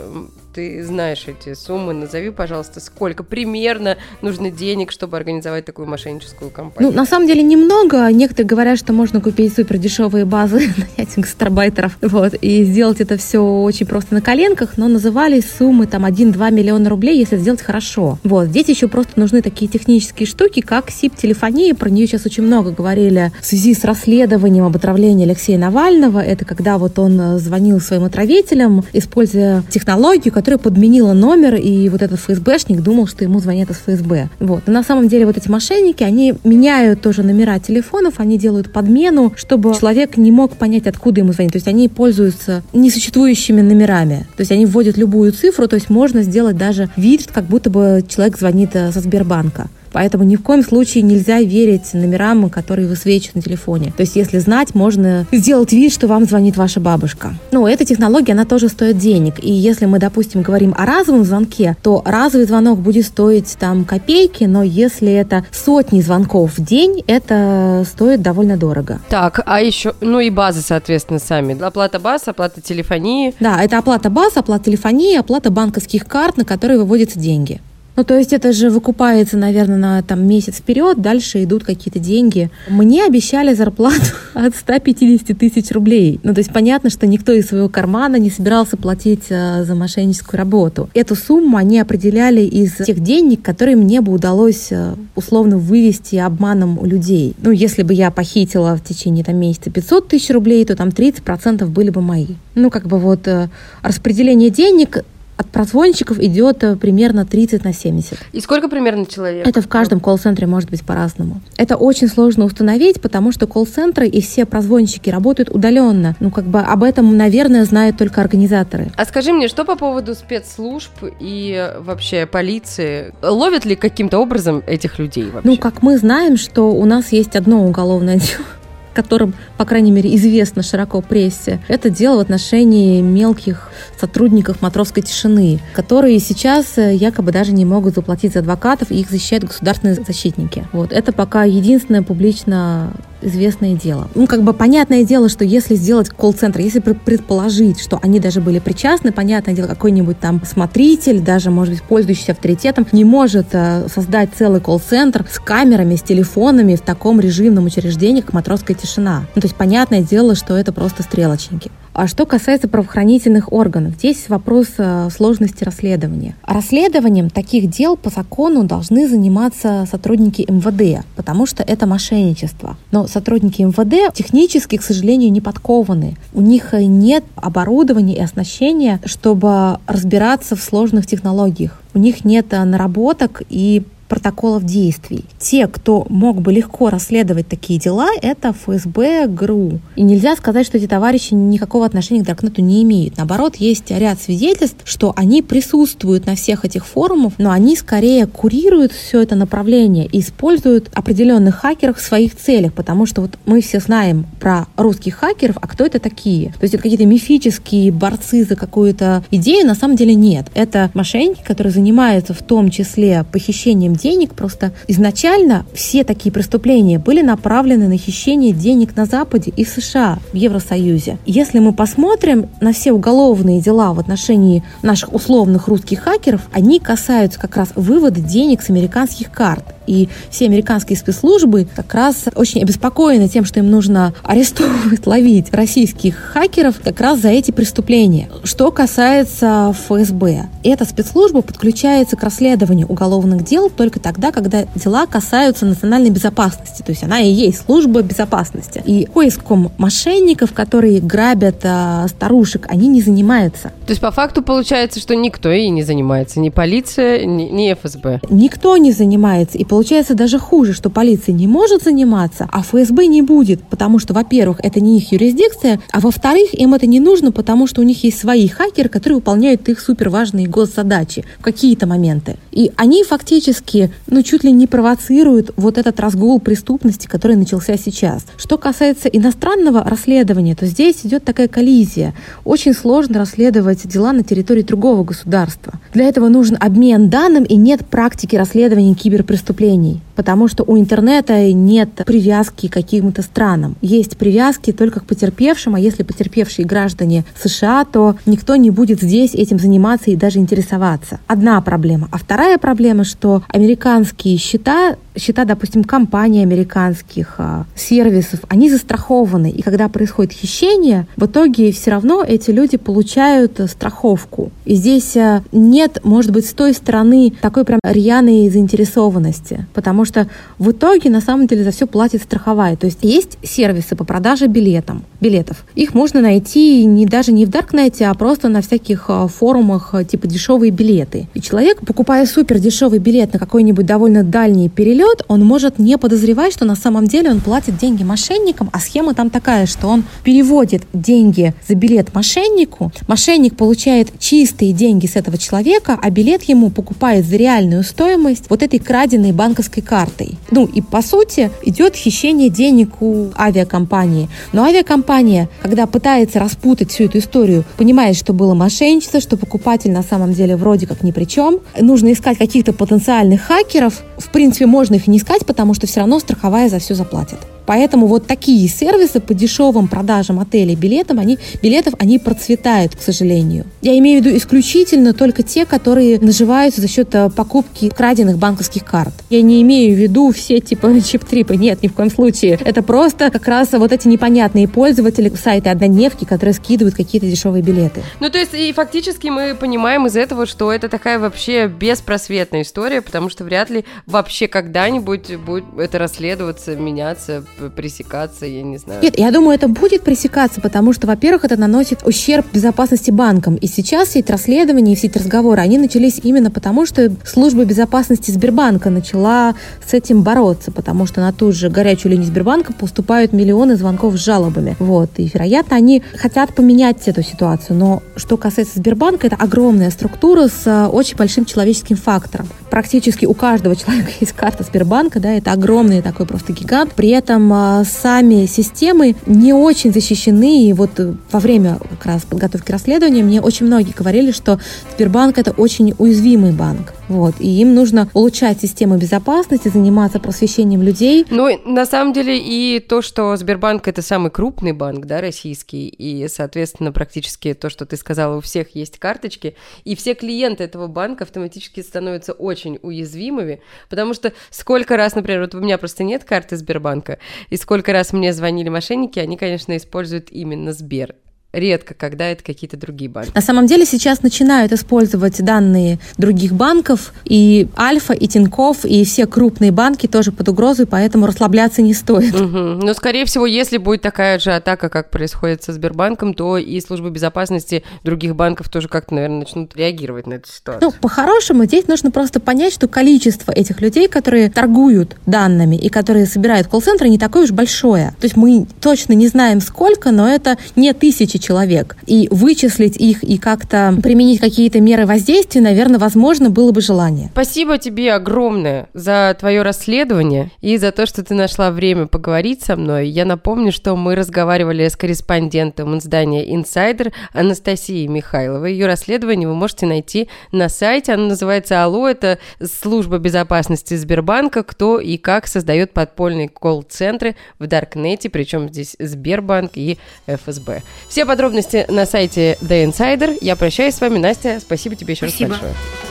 ты 0.53 0.84
знаешь 0.84 1.25
эти 1.27 1.53
суммы, 1.53 1.93
назови, 1.93 2.29
пожалуйста, 2.29 2.79
сколько 2.79 3.24
примерно 3.24 3.98
нужно 4.22 4.51
денег, 4.51 4.91
чтобы 4.91 5.17
организовать 5.17 5.65
такую 5.65 5.88
мошенническую 5.88 6.51
компанию? 6.51 6.91
Ну, 6.91 6.98
на 6.98 7.05
самом 7.05 7.27
деле 7.27 7.41
немного. 7.41 8.12
Некоторые 8.12 8.48
говорят, 8.48 8.77
что 8.77 8.93
можно 8.93 9.22
купить 9.22 9.53
супер 9.55 9.77
дешевые 9.77 10.25
базы 10.25 10.74
на 10.98 11.01
этих 11.01 11.20
гастарбайтеров, 11.20 11.98
вот, 12.01 12.34
и 12.41 12.63
сделать 12.63 13.01
это 13.01 13.17
все 13.17 13.39
очень 13.39 13.86
просто 13.86 14.13
на 14.13 14.22
коленках, 14.22 14.77
но 14.77 14.88
назывались 14.88 15.46
суммы 15.58 15.88
там 15.88 16.05
1-2 16.05 16.51
миллиона 16.51 16.89
рублей, 16.89 17.17
если 17.17 17.38
сделать 17.38 17.62
хорошо. 17.62 18.20
Вот, 18.24 18.48
здесь 18.48 18.67
еще 18.67 18.88
просто 18.88 19.20
нужны 19.20 19.41
такие 19.41 19.70
технические 19.70 20.27
штуки, 20.27 20.62
как 20.62 20.89
СИП-телефония, 20.89 21.75
про 21.75 21.89
нее 21.89 22.08
сейчас 22.08 22.25
очень 22.25 22.43
много 22.43 22.72
говорили 22.72 23.31
в 23.41 23.46
связи 23.46 23.74
с 23.74 23.84
расследованием 23.84 24.65
об 24.65 24.75
отравлении 24.75 25.25
Алексея 25.25 25.58
Навального. 25.58 26.20
Это 26.20 26.46
когда 26.46 26.77
вот 26.77 27.00
он 27.00 27.20
э, 27.20 27.38
звонил 27.39 27.79
своим 27.79 28.03
отравителям, 28.03 28.84
используя 28.93 29.63
технологию, 29.70 30.34
которая 30.42 30.58
подменила 30.58 31.14
номер, 31.14 31.54
и 31.54 31.88
вот 31.90 32.02
этот 32.02 32.20
ФСБшник 32.20 32.82
думал, 32.82 33.06
что 33.06 33.24
ему 33.24 33.40
звонят 33.40 33.70
из 33.70 33.76
ФСБ. 33.76 34.28
Вот. 34.40 34.64
И 34.66 34.72
на 34.72 34.82
самом 34.82 35.08
деле 35.08 35.28
вот 35.28 35.38
эти 35.38 35.48
мошенники, 35.48 36.02
они 36.02 36.34
меняют 36.44 37.00
тоже 37.00 37.22
номера 37.22 37.60
телефонов, 37.60 38.16
они 38.18 38.40
делают 38.40 38.74
подмену, 38.74 39.34
чтобы 39.36 39.76
человек 39.76 40.18
не 40.18 40.32
мог 40.32 40.58
понять, 40.58 40.88
откуда 40.88 41.22
ему 41.22 41.32
звонить. 41.32 41.54
То 41.54 41.58
есть 41.58 41.68
они 41.68 41.88
пользуются 41.90 42.64
несуществующими 42.74 43.62
номерами. 43.62 44.26
То 44.36 44.42
есть 44.42 44.52
они 44.52 44.66
вводят 44.66 44.98
любую 44.98 45.32
цифру, 45.32 45.68
то 45.68 45.76
есть 45.76 45.92
можно 45.92 46.24
сделать 46.24 46.58
даже 46.58 46.90
вид, 46.98 47.30
как 47.32 47.44
будто 47.44 47.70
бы 47.70 48.04
человек 48.08 48.40
звонит 48.40 48.72
э, 48.74 48.92
со 48.92 49.00
Сбербанка. 49.00 49.70
Поэтому 49.92 50.24
ни 50.24 50.36
в 50.36 50.44
коем 50.44 50.64
случае 50.64 51.04
нельзя 51.04 51.42
верить 51.42 51.94
номерам, 51.94 52.50
которые 52.50 52.88
высвечивают 52.88 53.36
на 53.36 53.42
телефоне. 53.42 53.94
То 53.96 54.02
есть, 54.02 54.16
если 54.16 54.40
знать, 54.40 54.74
можно 54.74 55.26
сделать 55.32 55.74
вид, 55.74 55.94
что 55.94 56.08
вам 56.08 56.26
звонит 56.26 56.58
ваша 56.58 56.80
бабушка. 56.80 57.34
Ну, 57.52 57.68
эта 57.68 57.86
технология, 57.86 58.34
она 58.34 58.46
тоже 58.46 58.70
стоит 58.70 58.98
денег. 58.98 59.44
И 59.44 59.52
если 59.52 59.86
мы, 59.86 60.00
допустим, 60.00 60.42
говорим 60.42 60.74
о 60.78 60.86
разовом 60.86 61.24
звонке, 61.24 61.76
то 61.84 62.02
разовый 62.06 62.48
звонок 62.48 62.80
будет 62.80 63.06
стоить 63.06 63.58
там 63.60 63.86
копейки, 63.86 64.46
но 64.46 64.64
если 64.64 65.12
это 65.12 65.46
сотни 65.52 66.02
звонков 66.02 66.58
в 66.58 66.64
день, 66.64 67.04
это 67.08 67.86
стоит 67.88 68.22
довольно 68.22 68.58
дорого. 68.58 69.00
Так, 69.10 69.42
а 69.46 69.62
еще, 69.62 69.94
ну 70.02 70.20
и 70.20 70.30
базы, 70.30 70.62
соответственно, 70.62 71.20
сами. 71.20 71.60
Оплата 71.62 72.00
баз, 72.00 72.28
оплата 72.28 72.62
телефонии. 72.62 73.34
Да, 73.40 73.62
это 73.62 73.78
оплата 73.78 74.10
баз, 74.10 74.38
оплата 74.38 74.66
телефонии, 74.66 75.18
оплата 75.18 75.50
банковских 75.52 76.06
карт, 76.06 76.38
на 76.38 76.46
которые 76.46 76.80
выводятся 76.80 77.20
деньги. 77.20 77.62
Ну, 77.96 78.04
то 78.04 78.18
есть 78.18 78.34
это 78.34 78.54
же 78.54 78.70
выкупается, 78.70 79.38
наверное, 79.38 79.78
на 79.78 80.02
там, 80.02 80.26
месяц 80.26 80.56
вперед, 80.56 81.02
дальше 81.02 81.44
идут 81.44 81.64
какие-то 81.64 82.00
деньги. 82.00 82.50
Мне 82.70 83.06
обещали 83.06 83.54
зарплату 83.54 84.16
от 84.34 84.56
150 84.56 85.38
тысяч 85.38 85.72
рублей. 85.72 86.20
Ну, 86.24 86.34
то 86.34 86.40
есть 86.40 86.54
понятно, 86.54 86.90
что 86.90 87.06
никто 87.06 87.32
из 87.32 87.48
своего 87.48 87.70
кармана 87.70 88.16
не 88.16 88.30
собирался 88.30 88.78
платить 88.78 89.26
э, 89.30 89.64
за 89.66 89.76
мошенническую 89.76 90.38
работу. 90.38 90.90
Эту 90.94 91.16
сумму 91.16 91.58
они 91.58 91.80
определяли 91.80 92.42
из 92.42 92.76
тех 92.76 93.00
денег, 93.00 93.42
которые 93.42 93.76
мне 93.76 94.02
бы 94.02 94.14
удалось 94.14 94.72
э, 94.72 94.96
условно 95.16 95.58
вывести 95.58 96.16
обманом 96.16 96.80
у 96.80 96.86
людей. 96.86 97.36
Ну, 97.42 97.52
если 97.52 97.84
бы 97.84 97.94
я 97.94 98.10
похитила 98.10 98.78
в 98.78 98.84
течение 98.84 99.24
там, 99.24 99.38
месяца 99.38 99.70
500 99.70 100.08
тысяч 100.08 100.30
рублей, 100.30 100.64
то 100.66 100.76
там 100.76 100.90
30% 100.90 101.66
были 101.66 101.90
бы 101.90 102.02
мои. 102.02 102.28
Ну, 102.56 102.70
как 102.70 102.88
бы 102.88 102.98
вот 102.98 103.28
э, 103.28 103.50
распределение 103.82 104.50
денег 104.50 105.04
от 105.42 105.50
прозвонщиков 105.50 106.20
идет 106.20 106.64
э, 106.64 106.76
примерно 106.76 107.26
30 107.26 107.64
на 107.64 107.74
70. 107.74 108.18
И 108.32 108.40
сколько 108.40 108.70
примерно 108.70 109.06
человек? 109.06 109.46
Это 109.46 109.62
в 109.62 109.68
каждом 109.68 110.00
колл-центре 110.00 110.48
может 110.48 110.70
быть 110.70 110.84
по-разному. 110.84 111.42
Это 111.58 111.76
очень 111.76 112.08
сложно 112.08 112.46
установить, 112.46 113.02
потому 113.02 113.32
что 113.32 113.48
колл-центры 113.48 114.08
и 114.08 114.22
все 114.22 114.46
прозвонщики 114.46 115.10
работают 115.10 115.50
удаленно. 115.50 116.16
Ну, 116.20 116.32
как 116.32 116.46
бы 116.46 116.60
об 116.60 116.84
этом, 116.84 117.18
наверное, 117.18 117.66
знают 117.66 117.98
только 117.98 118.22
организаторы. 118.22 118.92
А 118.96 119.06
скажи 119.06 119.34
мне, 119.34 119.48
что 119.48 119.66
по 119.66 119.76
поводу 119.76 120.16
спецслужб 120.16 120.92
и 121.20 121.72
вообще 121.80 122.26
полиции? 122.26 123.14
Ловят 123.22 123.66
ли 123.66 123.76
каким-то 123.76 124.20
образом 124.20 124.64
этих 124.68 125.00
людей 125.00 125.26
вообще? 125.26 125.50
Ну, 125.50 125.58
как 125.58 125.82
мы 125.82 125.98
знаем, 125.98 126.38
что 126.38 126.72
у 126.72 126.86
нас 126.86 127.12
есть 127.12 127.36
одно 127.36 127.66
уголовное 127.66 128.16
дело 128.20 128.46
которым, 128.94 129.34
по 129.58 129.66
крайней 129.66 129.92
мере, 129.92 130.16
известно 130.16 130.64
широко 130.64 131.02
прессе, 131.02 131.60
это 131.68 131.90
дело 131.90 132.18
в 132.18 132.20
отношении 132.20 133.02
мелких 133.02 133.70
сотрудников 134.00 134.62
матросской 134.62 135.04
тишины, 135.04 135.60
которые 135.74 136.20
сейчас 136.20 136.78
э, 136.78 136.96
якобы 136.96 137.32
даже 137.32 137.52
не 137.54 137.66
могут 137.66 137.96
заплатить 137.96 138.34
за 138.34 138.40
адвокатов, 138.40 138.92
и 138.92 139.00
их 139.00 139.10
защищают 139.10 139.46
государственные 139.46 139.96
защитники. 139.96 140.66
Вот. 140.72 140.92
Это 140.92 141.12
пока 141.12 141.44
единственное 141.44 142.02
публично 142.02 142.94
известное 143.22 143.76
дело. 143.76 144.10
Ну, 144.16 144.28
как 144.28 144.44
бы 144.44 144.54
понятное 144.54 145.04
дело, 145.04 145.30
что 145.30 145.46
если 145.46 145.76
сделать 145.76 146.10
колл-центр, 146.10 146.60
если 146.60 146.80
предположить, 146.80 147.80
что 147.80 148.00
они 148.02 148.20
даже 148.20 148.42
были 148.42 148.60
причастны, 148.60 149.12
понятное 149.12 149.54
дело, 149.54 149.68
какой-нибудь 149.68 150.20
там 150.20 150.42
смотритель, 150.46 151.20
даже, 151.22 151.52
может 151.52 151.76
быть, 151.76 151.84
пользующийся 151.84 152.34
авторитетом, 152.34 152.88
не 152.92 153.06
может 153.06 153.48
э, 153.52 153.88
создать 153.94 154.30
целый 154.38 154.62
колл-центр 154.62 155.26
с 155.32 155.40
камерами, 155.40 155.96
с 155.96 156.02
телефонами 156.02 156.76
в 156.76 156.82
таком 156.82 157.20
режимном 157.20 157.66
учреждении, 157.66 158.22
как 158.22 158.34
матросская 158.34 158.76
тишина. 158.82 159.26
Ну, 159.36 159.42
то 159.42 159.46
есть 159.46 159.56
понятное 159.56 160.02
дело, 160.02 160.36
что 160.36 160.56
это 160.56 160.74
просто 160.74 161.04
стрелочники. 161.04 161.72
А 161.94 162.08
что 162.08 162.26
касается 162.26 162.70
правоохранительных 162.70 163.52
органов, 163.52 163.96
здесь 163.96 164.30
вопрос 164.30 164.68
э, 164.78 165.10
сложности 165.14 165.66
расследования. 165.66 166.36
Расследованием 166.46 167.30
таких 167.30 167.70
дел 167.70 167.98
по 167.98 168.10
закону 168.10 168.64
должны 168.64 169.10
заниматься 169.10 169.86
сотрудники 169.92 170.46
МВД, 170.48 171.06
потому 171.18 171.46
что 171.46 171.64
это 171.64 171.88
мошенничество. 171.88 172.78
Но 172.92 173.08
сотрудники 173.08 173.62
МВД 173.62 174.14
технически, 174.14 174.78
к 174.78 174.84
сожалению, 174.84 175.34
не 175.34 175.42
подкованы. 175.42 176.16
У 176.34 176.42
них 176.42 176.72
нет 176.72 177.26
оборудования 177.36 178.16
и 178.16 178.22
оснащения, 178.22 179.02
чтобы 179.04 179.80
разбираться 179.86 180.56
в 180.56 180.62
сложных 180.62 181.06
технологиях. 181.06 181.82
У 181.94 182.00
них 182.00 182.24
нет 182.24 182.52
наработок 182.52 183.42
и 183.50 183.84
протоколов 184.12 184.65
действий. 184.65 185.24
Те, 185.39 185.68
кто 185.68 186.06
мог 186.10 186.41
бы 186.41 186.51
легко 186.51 186.89
расследовать 186.89 187.48
такие 187.48 187.80
дела, 187.80 188.10
это 188.22 188.51
ФСБ, 188.51 189.27
ГРУ. 189.27 189.80
И 189.96 190.03
нельзя 190.03 190.36
сказать, 190.36 190.65
что 190.65 190.77
эти 190.77 190.86
товарищи 190.86 191.34
никакого 191.34 191.86
отношения 191.86 192.22
к 192.22 192.25
Даркнету 192.25 192.62
не 192.62 192.84
имеют. 192.84 193.15
Наоборот, 193.15 193.56
есть 193.56 193.89
ряд 193.89 194.22
свидетельств, 194.22 194.82
что 194.84 195.13
они 195.15 195.41
присутствуют 195.41 196.25
на 196.25 196.36
всех 196.36 196.65
этих 196.65 196.86
форумах, 196.86 197.36
но 197.38 197.51
они 197.51 197.77
скорее 197.77 198.27
курируют 198.27 198.91
все 198.91 199.22
это 199.22 199.36
направление 199.36 200.08
и 200.08 200.20
используют 200.20 200.89
определенных 200.94 201.56
хакеров 201.56 201.98
в 201.98 202.01
своих 202.01 202.36
целях, 202.36 202.74
потому 202.74 203.06
что 203.06 203.22
вот 203.22 203.39
мы 203.46 203.62
все 203.62 203.80
знаем 203.80 204.25
про 204.42 204.68
русских 204.75 205.16
хакеров, 205.16 205.55
а 205.62 205.68
кто 205.70 205.86
это 205.86 206.00
такие? 206.00 206.50
То 206.59 206.64
есть 206.64 206.74
это 206.74 206.83
какие-то 206.83 207.05
мифические 207.05 207.94
борцы 207.94 208.44
за 208.44 208.57
какую-то 208.57 209.24
идею, 209.31 209.66
на 209.66 209.75
самом 209.75 209.96
деле 209.96 210.16
нет. 210.16 210.48
Это 210.53 210.92
мошенники, 210.94 211.42
которые 211.46 211.72
занимаются 211.72 212.33
в 212.33 212.44
том 212.44 212.70
числе 212.72 213.24
похищением 213.31 213.96
денег. 214.01 214.33
Просто 214.33 214.72
изначально 214.87 215.66
все 215.74 216.03
такие 216.03 216.31
преступления 216.31 217.00
были 217.00 217.22
направлены 217.22 217.87
на 217.87 217.98
хищение 217.98 218.53
денег 218.53 218.96
на 218.96 219.05
Западе 219.05 219.51
и 219.55 219.64
в 219.64 219.70
США, 219.70 220.20
в 220.31 220.35
Евросоюзе. 220.35 221.18
Если 221.25 221.59
мы 221.59 221.74
посмотрим 221.74 222.50
на 222.59 222.74
все 222.74 222.92
уголовные 222.92 223.61
дела 223.61 223.94
в 223.94 224.00
отношении 224.00 224.64
наших 224.81 225.14
условных 225.14 225.68
русских 225.68 226.01
хакеров, 226.01 226.42
они 226.53 226.79
касаются 226.79 227.40
как 227.40 227.57
раз 227.57 227.70
вывода 227.75 228.20
денег 228.20 228.61
с 228.61 228.70
американских 228.70 229.31
карт. 229.31 229.64
И 229.87 230.09
все 230.29 230.46
американские 230.46 230.98
спецслужбы 230.98 231.68
как 231.75 231.94
раз 231.94 232.25
очень 232.35 232.61
обеспокоены 232.61 233.27
тем, 233.27 233.46
что 233.46 233.59
им 233.59 233.70
нужно 233.70 234.14
арестовывать, 234.24 235.05
ловить 235.05 235.53
российских 235.53 236.16
хакеров 236.16 236.79
как 236.81 237.01
раз 237.01 237.20
за 237.20 237.29
эти 237.29 237.51
преступления. 237.51 238.29
Что 238.44 238.72
касается 238.72 239.74
ФСБ, 239.74 240.46
эта 240.64 240.85
спецслужба 240.85 241.42
подключается 241.42 242.16
к 242.16 242.24
расследованию 242.24 242.87
уголовных 242.87 243.44
дел 243.44 243.70
только 243.70 243.91
тогда, 244.00 244.32
когда 244.32 244.66
дела 244.75 245.06
касаются 245.06 245.66
национальной 245.66 246.10
безопасности. 246.10 246.82
То 246.82 246.92
есть 246.92 247.04
она 247.04 247.20
и 247.20 247.30
есть 247.30 247.66
служба 247.66 248.01
безопасности. 248.01 248.82
И 248.86 249.08
поиском 249.08 249.72
мошенников, 249.77 250.54
которые 250.54 251.00
грабят 251.00 251.62
а, 251.64 252.08
старушек, 252.08 252.66
они 252.70 252.88
не 252.88 253.01
занимаются. 253.01 253.72
То 253.92 253.94
есть 253.94 254.01
по 254.01 254.12
факту 254.12 254.42
получается, 254.42 255.01
что 255.01 255.18
никто 255.18 255.51
и 255.51 255.68
не 255.68 255.84
занимается. 255.84 256.40
Ни 256.40 256.48
полиция, 256.48 257.25
ни, 257.25 257.44
ни 257.44 257.74
ФСБ. 257.74 258.22
Никто 258.30 258.77
не 258.77 258.94
занимается. 258.94 259.58
И 259.58 259.66
получается 259.66 260.14
даже 260.14 260.40
хуже, 260.40 260.72
что 260.72 260.90
полиция 260.90 261.34
не 261.34 261.46
может 261.46 261.84
заниматься, 261.84 262.48
а 262.54 262.62
ФСБ 262.62 263.08
не 263.08 263.22
будет, 263.22 263.62
потому 263.64 264.00
что, 264.00 264.14
во-первых, 264.14 264.62
это 264.64 264.80
не 264.80 264.98
их 264.98 265.12
юрисдикция, 265.12 265.82
а 265.92 266.00
во-вторых, 266.00 266.54
им 266.54 266.74
это 266.74 266.88
не 266.88 267.01
нужно, 267.01 267.34
потому 267.34 267.68
что 267.68 267.82
у 267.82 267.84
них 267.84 268.01
есть 268.06 268.18
свои 268.18 268.48
хакеры, 268.48 268.88
которые 268.88 269.18
выполняют 269.18 269.68
их 269.68 269.82
суперважные 269.82 270.48
госзадачи 270.48 271.25
в 271.40 271.44
какие-то 271.44 271.86
моменты. 271.86 272.38
И 272.54 272.72
они 272.77 273.04
фактически, 273.04 273.92
ну, 274.08 274.24
чуть 274.24 274.46
ли 274.46 274.54
не 274.54 274.68
провоцируют 274.68 275.51
вот 275.58 275.77
этот 275.77 276.00
разгул 276.00 276.40
преступности, 276.40 277.08
который 277.08 277.36
начался 277.36 277.75
сейчас. 277.75 278.25
Что 278.38 278.58
касается 278.58 279.10
иностранного 279.10 279.84
расследования, 279.84 280.56
то 280.56 280.66
здесь 280.66 281.01
идет 281.04 281.25
такая 281.25 281.50
коллизия. 281.50 282.14
Очень 282.46 282.74
сложно 282.74 283.20
расследовать 283.20 283.80
дела 283.87 284.13
на 284.13 284.24
территории 284.24 284.61
другого 284.61 285.03
государства. 285.03 285.74
Для 285.94 286.05
этого 286.05 286.27
нужен 286.27 286.57
обмен 286.59 287.09
данным 287.09 287.44
и 287.44 287.55
нет 287.55 287.85
практики 287.85 288.35
расследования 288.35 288.94
киберпреступлений 288.94 289.41
преступлений, 289.41 290.01
потому 290.22 290.48
что 290.48 290.64
у 290.68 290.77
интернета 290.77 291.51
нет 291.51 291.90
привязки 292.05 292.68
к 292.68 292.74
каким-то 292.74 293.24
странам. 293.24 293.75
Есть 293.81 294.18
привязки 294.18 294.72
только 294.72 295.00
к 295.00 295.05
потерпевшим, 295.05 295.74
а 295.74 295.79
если 295.79 296.03
потерпевшие 296.03 296.64
граждане 296.64 297.25
США, 297.42 297.86
то 297.86 298.18
никто 298.27 298.55
не 298.55 298.70
будет 298.70 299.01
здесь 299.01 299.34
этим 299.34 299.57
заниматься 299.57 300.12
и 300.12 300.16
даже 300.16 300.38
интересоваться. 300.38 301.20
Одна 301.25 301.60
проблема. 301.62 302.07
А 302.12 302.20
вторая 302.20 302.60
проблема, 302.60 303.03
что 303.03 303.42
американские 303.48 304.38
счета 304.38 304.96
счета, 305.18 305.46
допустим, 305.46 305.84
компаний 305.84 306.42
американских, 306.42 307.36
а, 307.38 307.66
сервисов, 307.75 308.42
они 308.48 308.70
застрахованы. 308.70 309.50
И 309.50 309.62
когда 309.62 309.90
происходит 309.90 310.34
хищение, 310.34 311.07
в 311.18 311.25
итоге 311.25 311.72
все 311.72 311.92
равно 311.92 312.24
эти 312.24 312.51
люди 312.51 312.77
получают 312.77 313.60
э, 313.60 313.68
страховку. 313.68 314.51
И 314.66 314.75
здесь 314.75 315.16
э, 315.16 315.42
нет, 315.51 316.00
может 316.03 316.31
быть, 316.31 316.46
с 316.46 316.53
той 316.53 316.74
стороны 316.74 317.34
такой 317.42 317.66
прям 317.66 317.79
рьяной 317.84 318.50
заинтересованности. 318.50 319.66
Потому 319.74 320.05
что 320.05 320.11
что 320.12 320.28
в 320.60 320.72
итоге 320.72 321.10
на 321.10 321.22
самом 321.22 321.48
деле 321.48 321.64
за 321.64 321.72
все 321.72 321.88
платит 321.88 322.22
страховая. 322.22 322.76
То 322.76 322.86
есть 322.86 323.00
есть 323.02 323.38
сервисы 323.44 323.96
по 323.96 324.04
продаже 324.04 324.48
билетам, 324.48 325.04
билетов. 325.22 325.66
Их 325.76 325.94
можно 325.94 326.22
найти 326.22 326.86
не 326.86 327.06
даже 327.06 327.32
не 327.32 327.46
в 327.46 327.50
Даркнете, 327.50 328.08
а 328.08 328.14
просто 328.14 328.50
на 328.50 328.62
всяких 328.62 329.06
а, 329.08 329.28
форумах 329.28 329.94
а, 329.94 330.04
типа 330.04 330.28
дешевые 330.28 330.72
билеты. 330.72 331.28
И 331.34 331.42
человек, 331.42 331.80
покупая 331.86 332.26
супер 332.26 332.60
дешевый 332.60 333.00
билет 333.00 333.34
на 333.34 333.40
какой-нибудь 333.40 333.86
довольно 333.86 334.24
дальний 334.24 334.70
перелет, 334.70 335.24
он 335.28 335.46
может 335.46 335.80
не 335.80 335.98
подозревать, 335.98 336.54
что 336.54 336.66
на 336.66 336.76
самом 336.76 337.08
деле 337.08 337.32
он 337.32 337.40
платит 337.40 337.78
деньги 337.78 338.04
мошенникам, 338.04 338.70
а 338.74 338.80
схема 338.80 339.14
там 339.14 339.30
такая, 339.30 339.66
что 339.66 339.88
он 339.88 340.04
переводит 340.24 340.84
деньги 340.94 341.54
за 341.68 341.76
билет 341.76 342.14
мошеннику, 342.14 342.92
мошенник 343.08 343.56
получает 343.56 344.20
чистые 344.20 344.74
деньги 344.74 345.08
с 345.08 345.16
этого 345.16 345.38
человека, 345.38 345.98
а 346.02 346.10
билет 346.10 346.44
ему 346.44 346.70
покупает 346.70 347.26
за 347.26 347.38
реальную 347.38 347.84
стоимость 347.84 348.46
вот 348.50 348.62
этой 348.62 348.80
краденой 348.80 349.32
банковской 349.32 349.84
картой. 349.92 350.38
Ну 350.51 350.70
и 350.74 350.82
по 350.82 351.01
сути 351.01 351.51
идет 351.64 351.98
хищение 351.98 352.48
денег 352.48 353.01
у 353.01 353.27
авиакомпании. 353.38 354.30
Но 354.54 354.64
авиакомпания, 354.64 355.50
когда 355.62 355.86
пытается 355.86 356.40
распутать 356.40 356.92
всю 356.92 357.04
эту 357.04 357.18
историю, 357.18 357.66
понимает, 357.75 358.16
что 358.16 358.32
было 358.32 358.54
мошенничество, 358.54 359.20
что 359.20 359.36
покупатель 359.36 359.92
на 359.92 360.01
самом 360.01 360.32
деле 360.32 360.56
вроде 360.56 360.88
как 360.88 361.04
ни 361.04 361.12
при 361.12 361.25
чем. 361.25 361.60
Нужно 361.77 362.14
искать 362.14 362.38
каких-то 362.38 362.72
потенциальных 362.72 363.42
хакеров. 363.42 364.01
В 364.18 364.32
принципе, 364.32 364.66
можно 364.66 364.96
их 364.96 365.08
не 365.08 365.18
искать, 365.18 365.46
потому 365.46 365.74
что 365.74 365.88
все 365.88 366.00
равно 366.00 366.20
страховая 366.20 366.70
за 366.70 366.80
все 366.80 366.96
заплатит. 366.96 367.40
Поэтому 367.72 368.07
вот 368.07 368.27
такие 368.27 368.68
сервисы 368.68 369.22
по 369.22 369.34
дешевым 369.34 369.88
продажам 369.88 370.42
отелей 370.42 370.75
билетам, 370.75 371.20
они, 371.20 371.40
билетов, 371.64 371.94
они 372.00 372.20
процветают, 372.20 372.98
к 372.98 373.01
сожалению. 373.01 373.64
Я 373.81 373.98
имею 373.98 374.22
в 374.22 374.25
виду 374.25 374.36
исключительно 374.36 375.14
только 375.14 375.42
те, 375.42 375.66
которые 375.66 376.20
наживаются 376.20 376.81
за 376.81 376.90
счет 376.90 377.16
э, 377.16 377.29
покупки 377.29 377.88
краденных 377.88 378.38
банковских 378.38 378.84
карт. 378.84 379.14
Я 379.29 379.42
не 379.42 379.62
имею 379.62 379.96
в 379.96 379.98
виду 379.98 380.34
все 380.34 380.60
типа 380.60 380.88
чип-трипы, 381.01 381.55
нет, 381.55 381.81
ни 381.81 381.88
в 381.88 381.94
коем 381.94 382.12
случае. 382.12 382.60
Это 382.62 382.84
просто 382.84 383.31
как 383.31 383.48
раз 383.48 383.72
вот 383.72 383.94
эти 383.94 384.05
непонятные 384.10 384.68
пользователи 384.68 385.29
сайта 385.29 385.72
однодневки, 385.72 386.25
которые 386.25 386.53
скидывают 386.53 386.96
какие-то 386.98 387.27
дешевые 387.27 387.64
билеты. 387.64 388.03
Ну, 388.20 388.29
то 388.29 388.38
есть, 388.38 388.53
и 388.53 388.74
фактически 388.74 389.27
мы 389.27 389.55
понимаем 389.55 390.07
из 390.07 390.18
этого, 390.18 390.46
что 390.46 390.74
это 390.74 390.90
такая 390.90 391.20
вообще 391.20 391.68
беспросветная 391.68 392.64
история, 392.64 393.01
потому 393.01 393.29
что 393.29 393.46
вряд 393.46 393.70
ли 393.70 393.86
вообще 394.07 394.50
когда-нибудь 394.50 395.38
будет 395.38 395.64
это 395.77 396.00
расследоваться, 396.00 396.75
меняться, 396.75 397.46
пресекаться, 397.70 398.46
я 398.46 398.62
не 398.64 398.78
знаю. 398.78 399.02
Нет, 399.02 399.18
я 399.18 399.32
думаю, 399.32 399.56
это 399.56 399.68
будет 399.68 400.04
пресекаться, 400.04 400.62
потому 400.62 400.94
что, 400.94 401.08
во-первых, 401.08 401.46
это 401.46 401.58
наносит 401.58 402.00
ущерб 402.06 402.46
безопасности 402.54 403.12
банкам. 403.12 403.56
И 403.56 403.68
сейчас 403.68 404.10
все 404.10 404.20
эти 404.20 404.32
расследования, 404.32 404.96
все 404.96 405.08
эти 405.08 405.18
разговоры, 405.18 405.62
они 405.62 405.78
начались 405.78 406.20
именно 406.24 406.52
потому, 406.52 406.86
что 406.86 407.12
служба 407.26 407.66
безопасности 407.66 408.32
Сбербанка 408.32 408.90
начала 408.90 409.56
с 409.86 409.94
этим 409.94 410.24
бороться, 410.24 410.72
потому 410.72 411.06
что 411.06 411.22
на 411.22 411.32
ту 411.32 411.52
же 411.52 411.70
горячую 411.70 412.14
линию 412.14 412.28
Сбербанка 412.28 412.74
поступают 412.74 413.34
миллионы 413.34 413.76
звонков 413.76 414.16
с 414.18 414.24
жалобами. 414.24 414.76
Вот. 414.80 415.12
И, 415.18 415.30
вероятно, 415.34 415.76
они 415.76 416.04
хотят 416.16 416.56
поменять 416.56 417.08
эту 417.08 417.22
ситуацию. 417.24 417.78
Но 417.78 418.02
что 418.16 418.38
касается 418.38 418.80
Сбербанка, 418.80 419.28
это 419.28 419.36
огромная 419.36 419.92
структура 419.92 420.48
с 420.48 420.66
э, 420.66 420.88
очень 420.88 421.18
большим 421.18 421.46
человеческим 421.46 421.98
фактором. 421.98 422.48
Практически 422.72 423.25
у 423.25 423.34
каждого 423.34 423.75
человека 423.75 424.12
есть 424.22 424.31
карта 424.31 424.64
Сбербанка, 424.64 425.20
да, 425.20 425.34
это 425.34 425.51
огромный 425.51 426.01
такой 426.01 426.25
просто 426.25 426.53
гигант. 426.53 426.94
При 426.94 427.10
этом 427.10 427.51
а, 427.51 427.84
сами 427.84 428.46
системы 428.46 429.18
не 429.25 429.51
очень 429.51 429.92
защищены. 429.92 430.70
И 430.70 430.72
вот 430.72 430.92
э, 430.98 431.14
во 431.34 431.40
время 431.42 431.77
как 431.90 432.05
раз 432.05 432.22
подготовки 432.22 432.72
расследования 432.72 433.24
мне 433.24 433.42
очень 433.42 433.66
многие 433.66 433.92
говорили, 433.92 434.31
что 434.31 434.57
Сбербанк 434.96 435.38
это 435.38 435.51
очень 435.51 435.94
уязвимый 435.98 436.53
банк. 436.53 436.94
Вот, 437.12 437.36
и 437.42 437.62
им 437.62 437.76
нужно 437.76 438.10
улучшать 438.14 438.62
систему 438.62 438.98
безопасности, 438.98 439.68
заниматься 439.68 440.18
просвещением 440.18 440.82
людей. 440.82 441.26
Ну, 441.30 441.60
на 441.66 441.86
самом 441.86 442.14
деле, 442.14 442.40
и 442.40 442.80
то, 442.80 443.02
что 443.02 443.36
Сбербанк 443.36 443.86
это 443.90 444.02
самый 444.02 444.32
крупный 444.32 444.72
банк, 444.72 445.06
да, 445.06 445.20
российский, 445.20 445.90
и, 445.90 446.30
соответственно, 446.30 446.94
практически 446.94 447.54
то, 447.54 447.70
что 447.70 447.86
ты 447.86 447.98
сказала, 447.98 448.38
у 448.38 448.40
всех 448.40 448.76
есть 448.76 448.98
карточки, 448.98 449.58
и 449.84 449.98
все 449.98 450.14
клиенты 450.14 450.64
этого 450.64 450.88
банка 450.88 451.26
автоматически 451.26 451.82
становятся 451.82 452.32
очень 452.32 452.80
уязвимыми, 452.82 453.62
потому 453.90 454.14
что 454.14 454.32
сколько 454.50 454.96
раз, 454.96 455.14
например, 455.14 455.42
вот 455.42 455.54
у 455.54 455.60
меня 455.60 455.78
просто 455.78 456.06
нет 456.06 456.24
карты 456.24 456.56
Сбербанка, 456.56 457.20
и 457.50 457.58
сколько 457.58 457.92
раз 457.92 458.14
мне 458.14 458.32
звонили 458.32 458.70
мошенники, 458.70 459.20
они, 459.20 459.36
конечно, 459.36 459.76
используют 459.76 460.32
именно 460.32 460.72
Сбер 460.72 461.16
редко, 461.53 461.94
когда 461.94 462.27
это 462.27 462.44
какие-то 462.44 462.77
другие 462.77 463.09
банки. 463.09 463.31
На 463.33 463.42
самом 463.42 463.68
деле 463.68 463.85
сейчас 463.85 464.22
начинают 464.22 464.72
использовать 464.72 465.44
данные 465.44 466.00
других 466.18 466.53
банков, 466.53 467.14
и 467.25 467.68
Альфа, 467.77 468.14
и 468.14 468.27
Тиньков, 468.27 468.85
и 468.85 469.03
все 469.03 469.25
крупные 469.25 469.72
банки 469.72 470.07
тоже 470.07 470.31
под 470.31 470.48
угрозой, 470.50 470.85
поэтому 470.85 471.27
расслабляться 471.27 471.81
не 471.81 471.94
стоит. 471.94 472.33
Угу. 472.33 472.85
Но, 472.85 472.94
скорее 472.94 473.25
всего, 473.25 473.46
если 473.46 473.77
будет 473.77 474.01
такая 474.01 474.40
же 474.40 474.51
атака, 474.51 474.90
как 474.90 475.09
происходит 475.09 475.64
со 475.64 475.74
Сбербанком, 475.74 476.33
то 476.33 476.57
и 476.57 476.79
службы 476.79 477.09
безопасности 477.09 477.83
других 478.03 478.35
банков 478.35 478.70
тоже 478.70 478.87
как-то, 478.87 479.16
наверное, 479.16 479.40
начнут 479.40 479.75
реагировать 479.75 480.27
на 480.27 480.35
эту 480.35 480.50
ситуацию. 480.50 480.92
Ну, 480.92 480.96
по-хорошему, 481.01 481.66
здесь 481.66 481.87
нужно 481.87 482.11
просто 482.11 482.40
понять, 482.40 482.74
что 482.74 482.87
количество 482.87 483.51
этих 483.51 483.81
людей, 483.81 484.07
которые 484.07 484.50
торгуют 484.50 485.18
данными 485.25 485.75
и 485.75 485.90
которые 485.90 486.25
собирают 486.25 486.68
колл-центры, 486.68 487.09
не 487.09 487.18
такое 487.18 487.44
уж 487.44 487.51
большое. 487.51 488.16
То 488.20 488.25
есть 488.25 488.37
мы 488.37 488.66
точно 488.79 489.14
не 489.14 489.27
знаем 489.27 489.59
сколько, 489.59 490.11
но 490.11 490.29
это 490.29 490.57
не 490.75 490.94
тысячи 490.94 491.41
человек. 491.42 491.98
И 492.06 492.27
вычислить 492.32 492.98
их 492.98 493.24
и 493.24 493.38
как-то 493.38 493.94
применить 494.01 494.40
какие-то 494.40 494.80
меры 494.80 495.06
воздействия, 495.06 495.62
наверное, 495.62 496.00
возможно, 496.00 496.50
было 496.50 496.72
бы 496.72 496.82
желание. 496.82 497.30
Спасибо 497.34 497.77
тебе 497.77 498.14
огромное 498.14 498.88
за 498.94 499.36
твое 499.40 499.62
расследование 499.62 500.51
и 500.62 500.77
за 500.77 500.92
то, 500.92 501.06
что 501.06 501.24
ты 501.24 501.34
нашла 501.34 501.72
время 501.72 502.08
поговорить 502.08 502.64
со 502.64 502.75
мной. 502.75 503.10
Я 503.10 503.25
напомню, 503.25 503.72
что 503.72 503.96
мы 503.96 504.16
разговаривали 504.16 504.88
с 504.88 504.96
корреспондентом 504.96 505.98
издания 505.98 506.46
Insider 506.56 507.12
Анастасией 507.34 508.08
Михайловой. 508.08 508.74
Ее 508.74 508.88
расследование 508.88 509.48
вы 509.48 509.56
можете 509.56 509.86
найти 509.86 510.30
на 510.51 510.70
сайте. 510.70 511.14
Оно 511.14 511.27
называется 511.27 511.84
«Алло». 511.84 512.08
Это 512.08 512.40
служба 512.64 513.18
безопасности 513.18 513.96
Сбербанка, 513.96 514.64
кто 514.64 515.00
и 515.00 515.18
как 515.18 515.48
создает 515.48 515.94
подпольные 515.94 516.50
колл-центры 516.50 517.36
в 517.60 517.68
Даркнете, 517.68 518.30
причем 518.30 518.70
здесь 518.70 518.96
Сбербанк 519.00 519.72
и 519.75 519.98
ФСБ. 520.27 520.82
Все 521.08 521.25
подробности 521.31 521.85
на 521.87 522.05
сайте 522.05 522.57
The 522.61 522.85
Insider. 522.85 523.37
Я 523.39 523.55
прощаюсь 523.55 523.96
с 523.96 524.01
вами, 524.01 524.17
Настя. 524.17 524.59
Спасибо 524.59 524.98
тебе 524.98 525.13
еще 525.13 525.29
Спасибо. 525.29 525.51
раз 525.51 525.61
большое. 525.61 526.11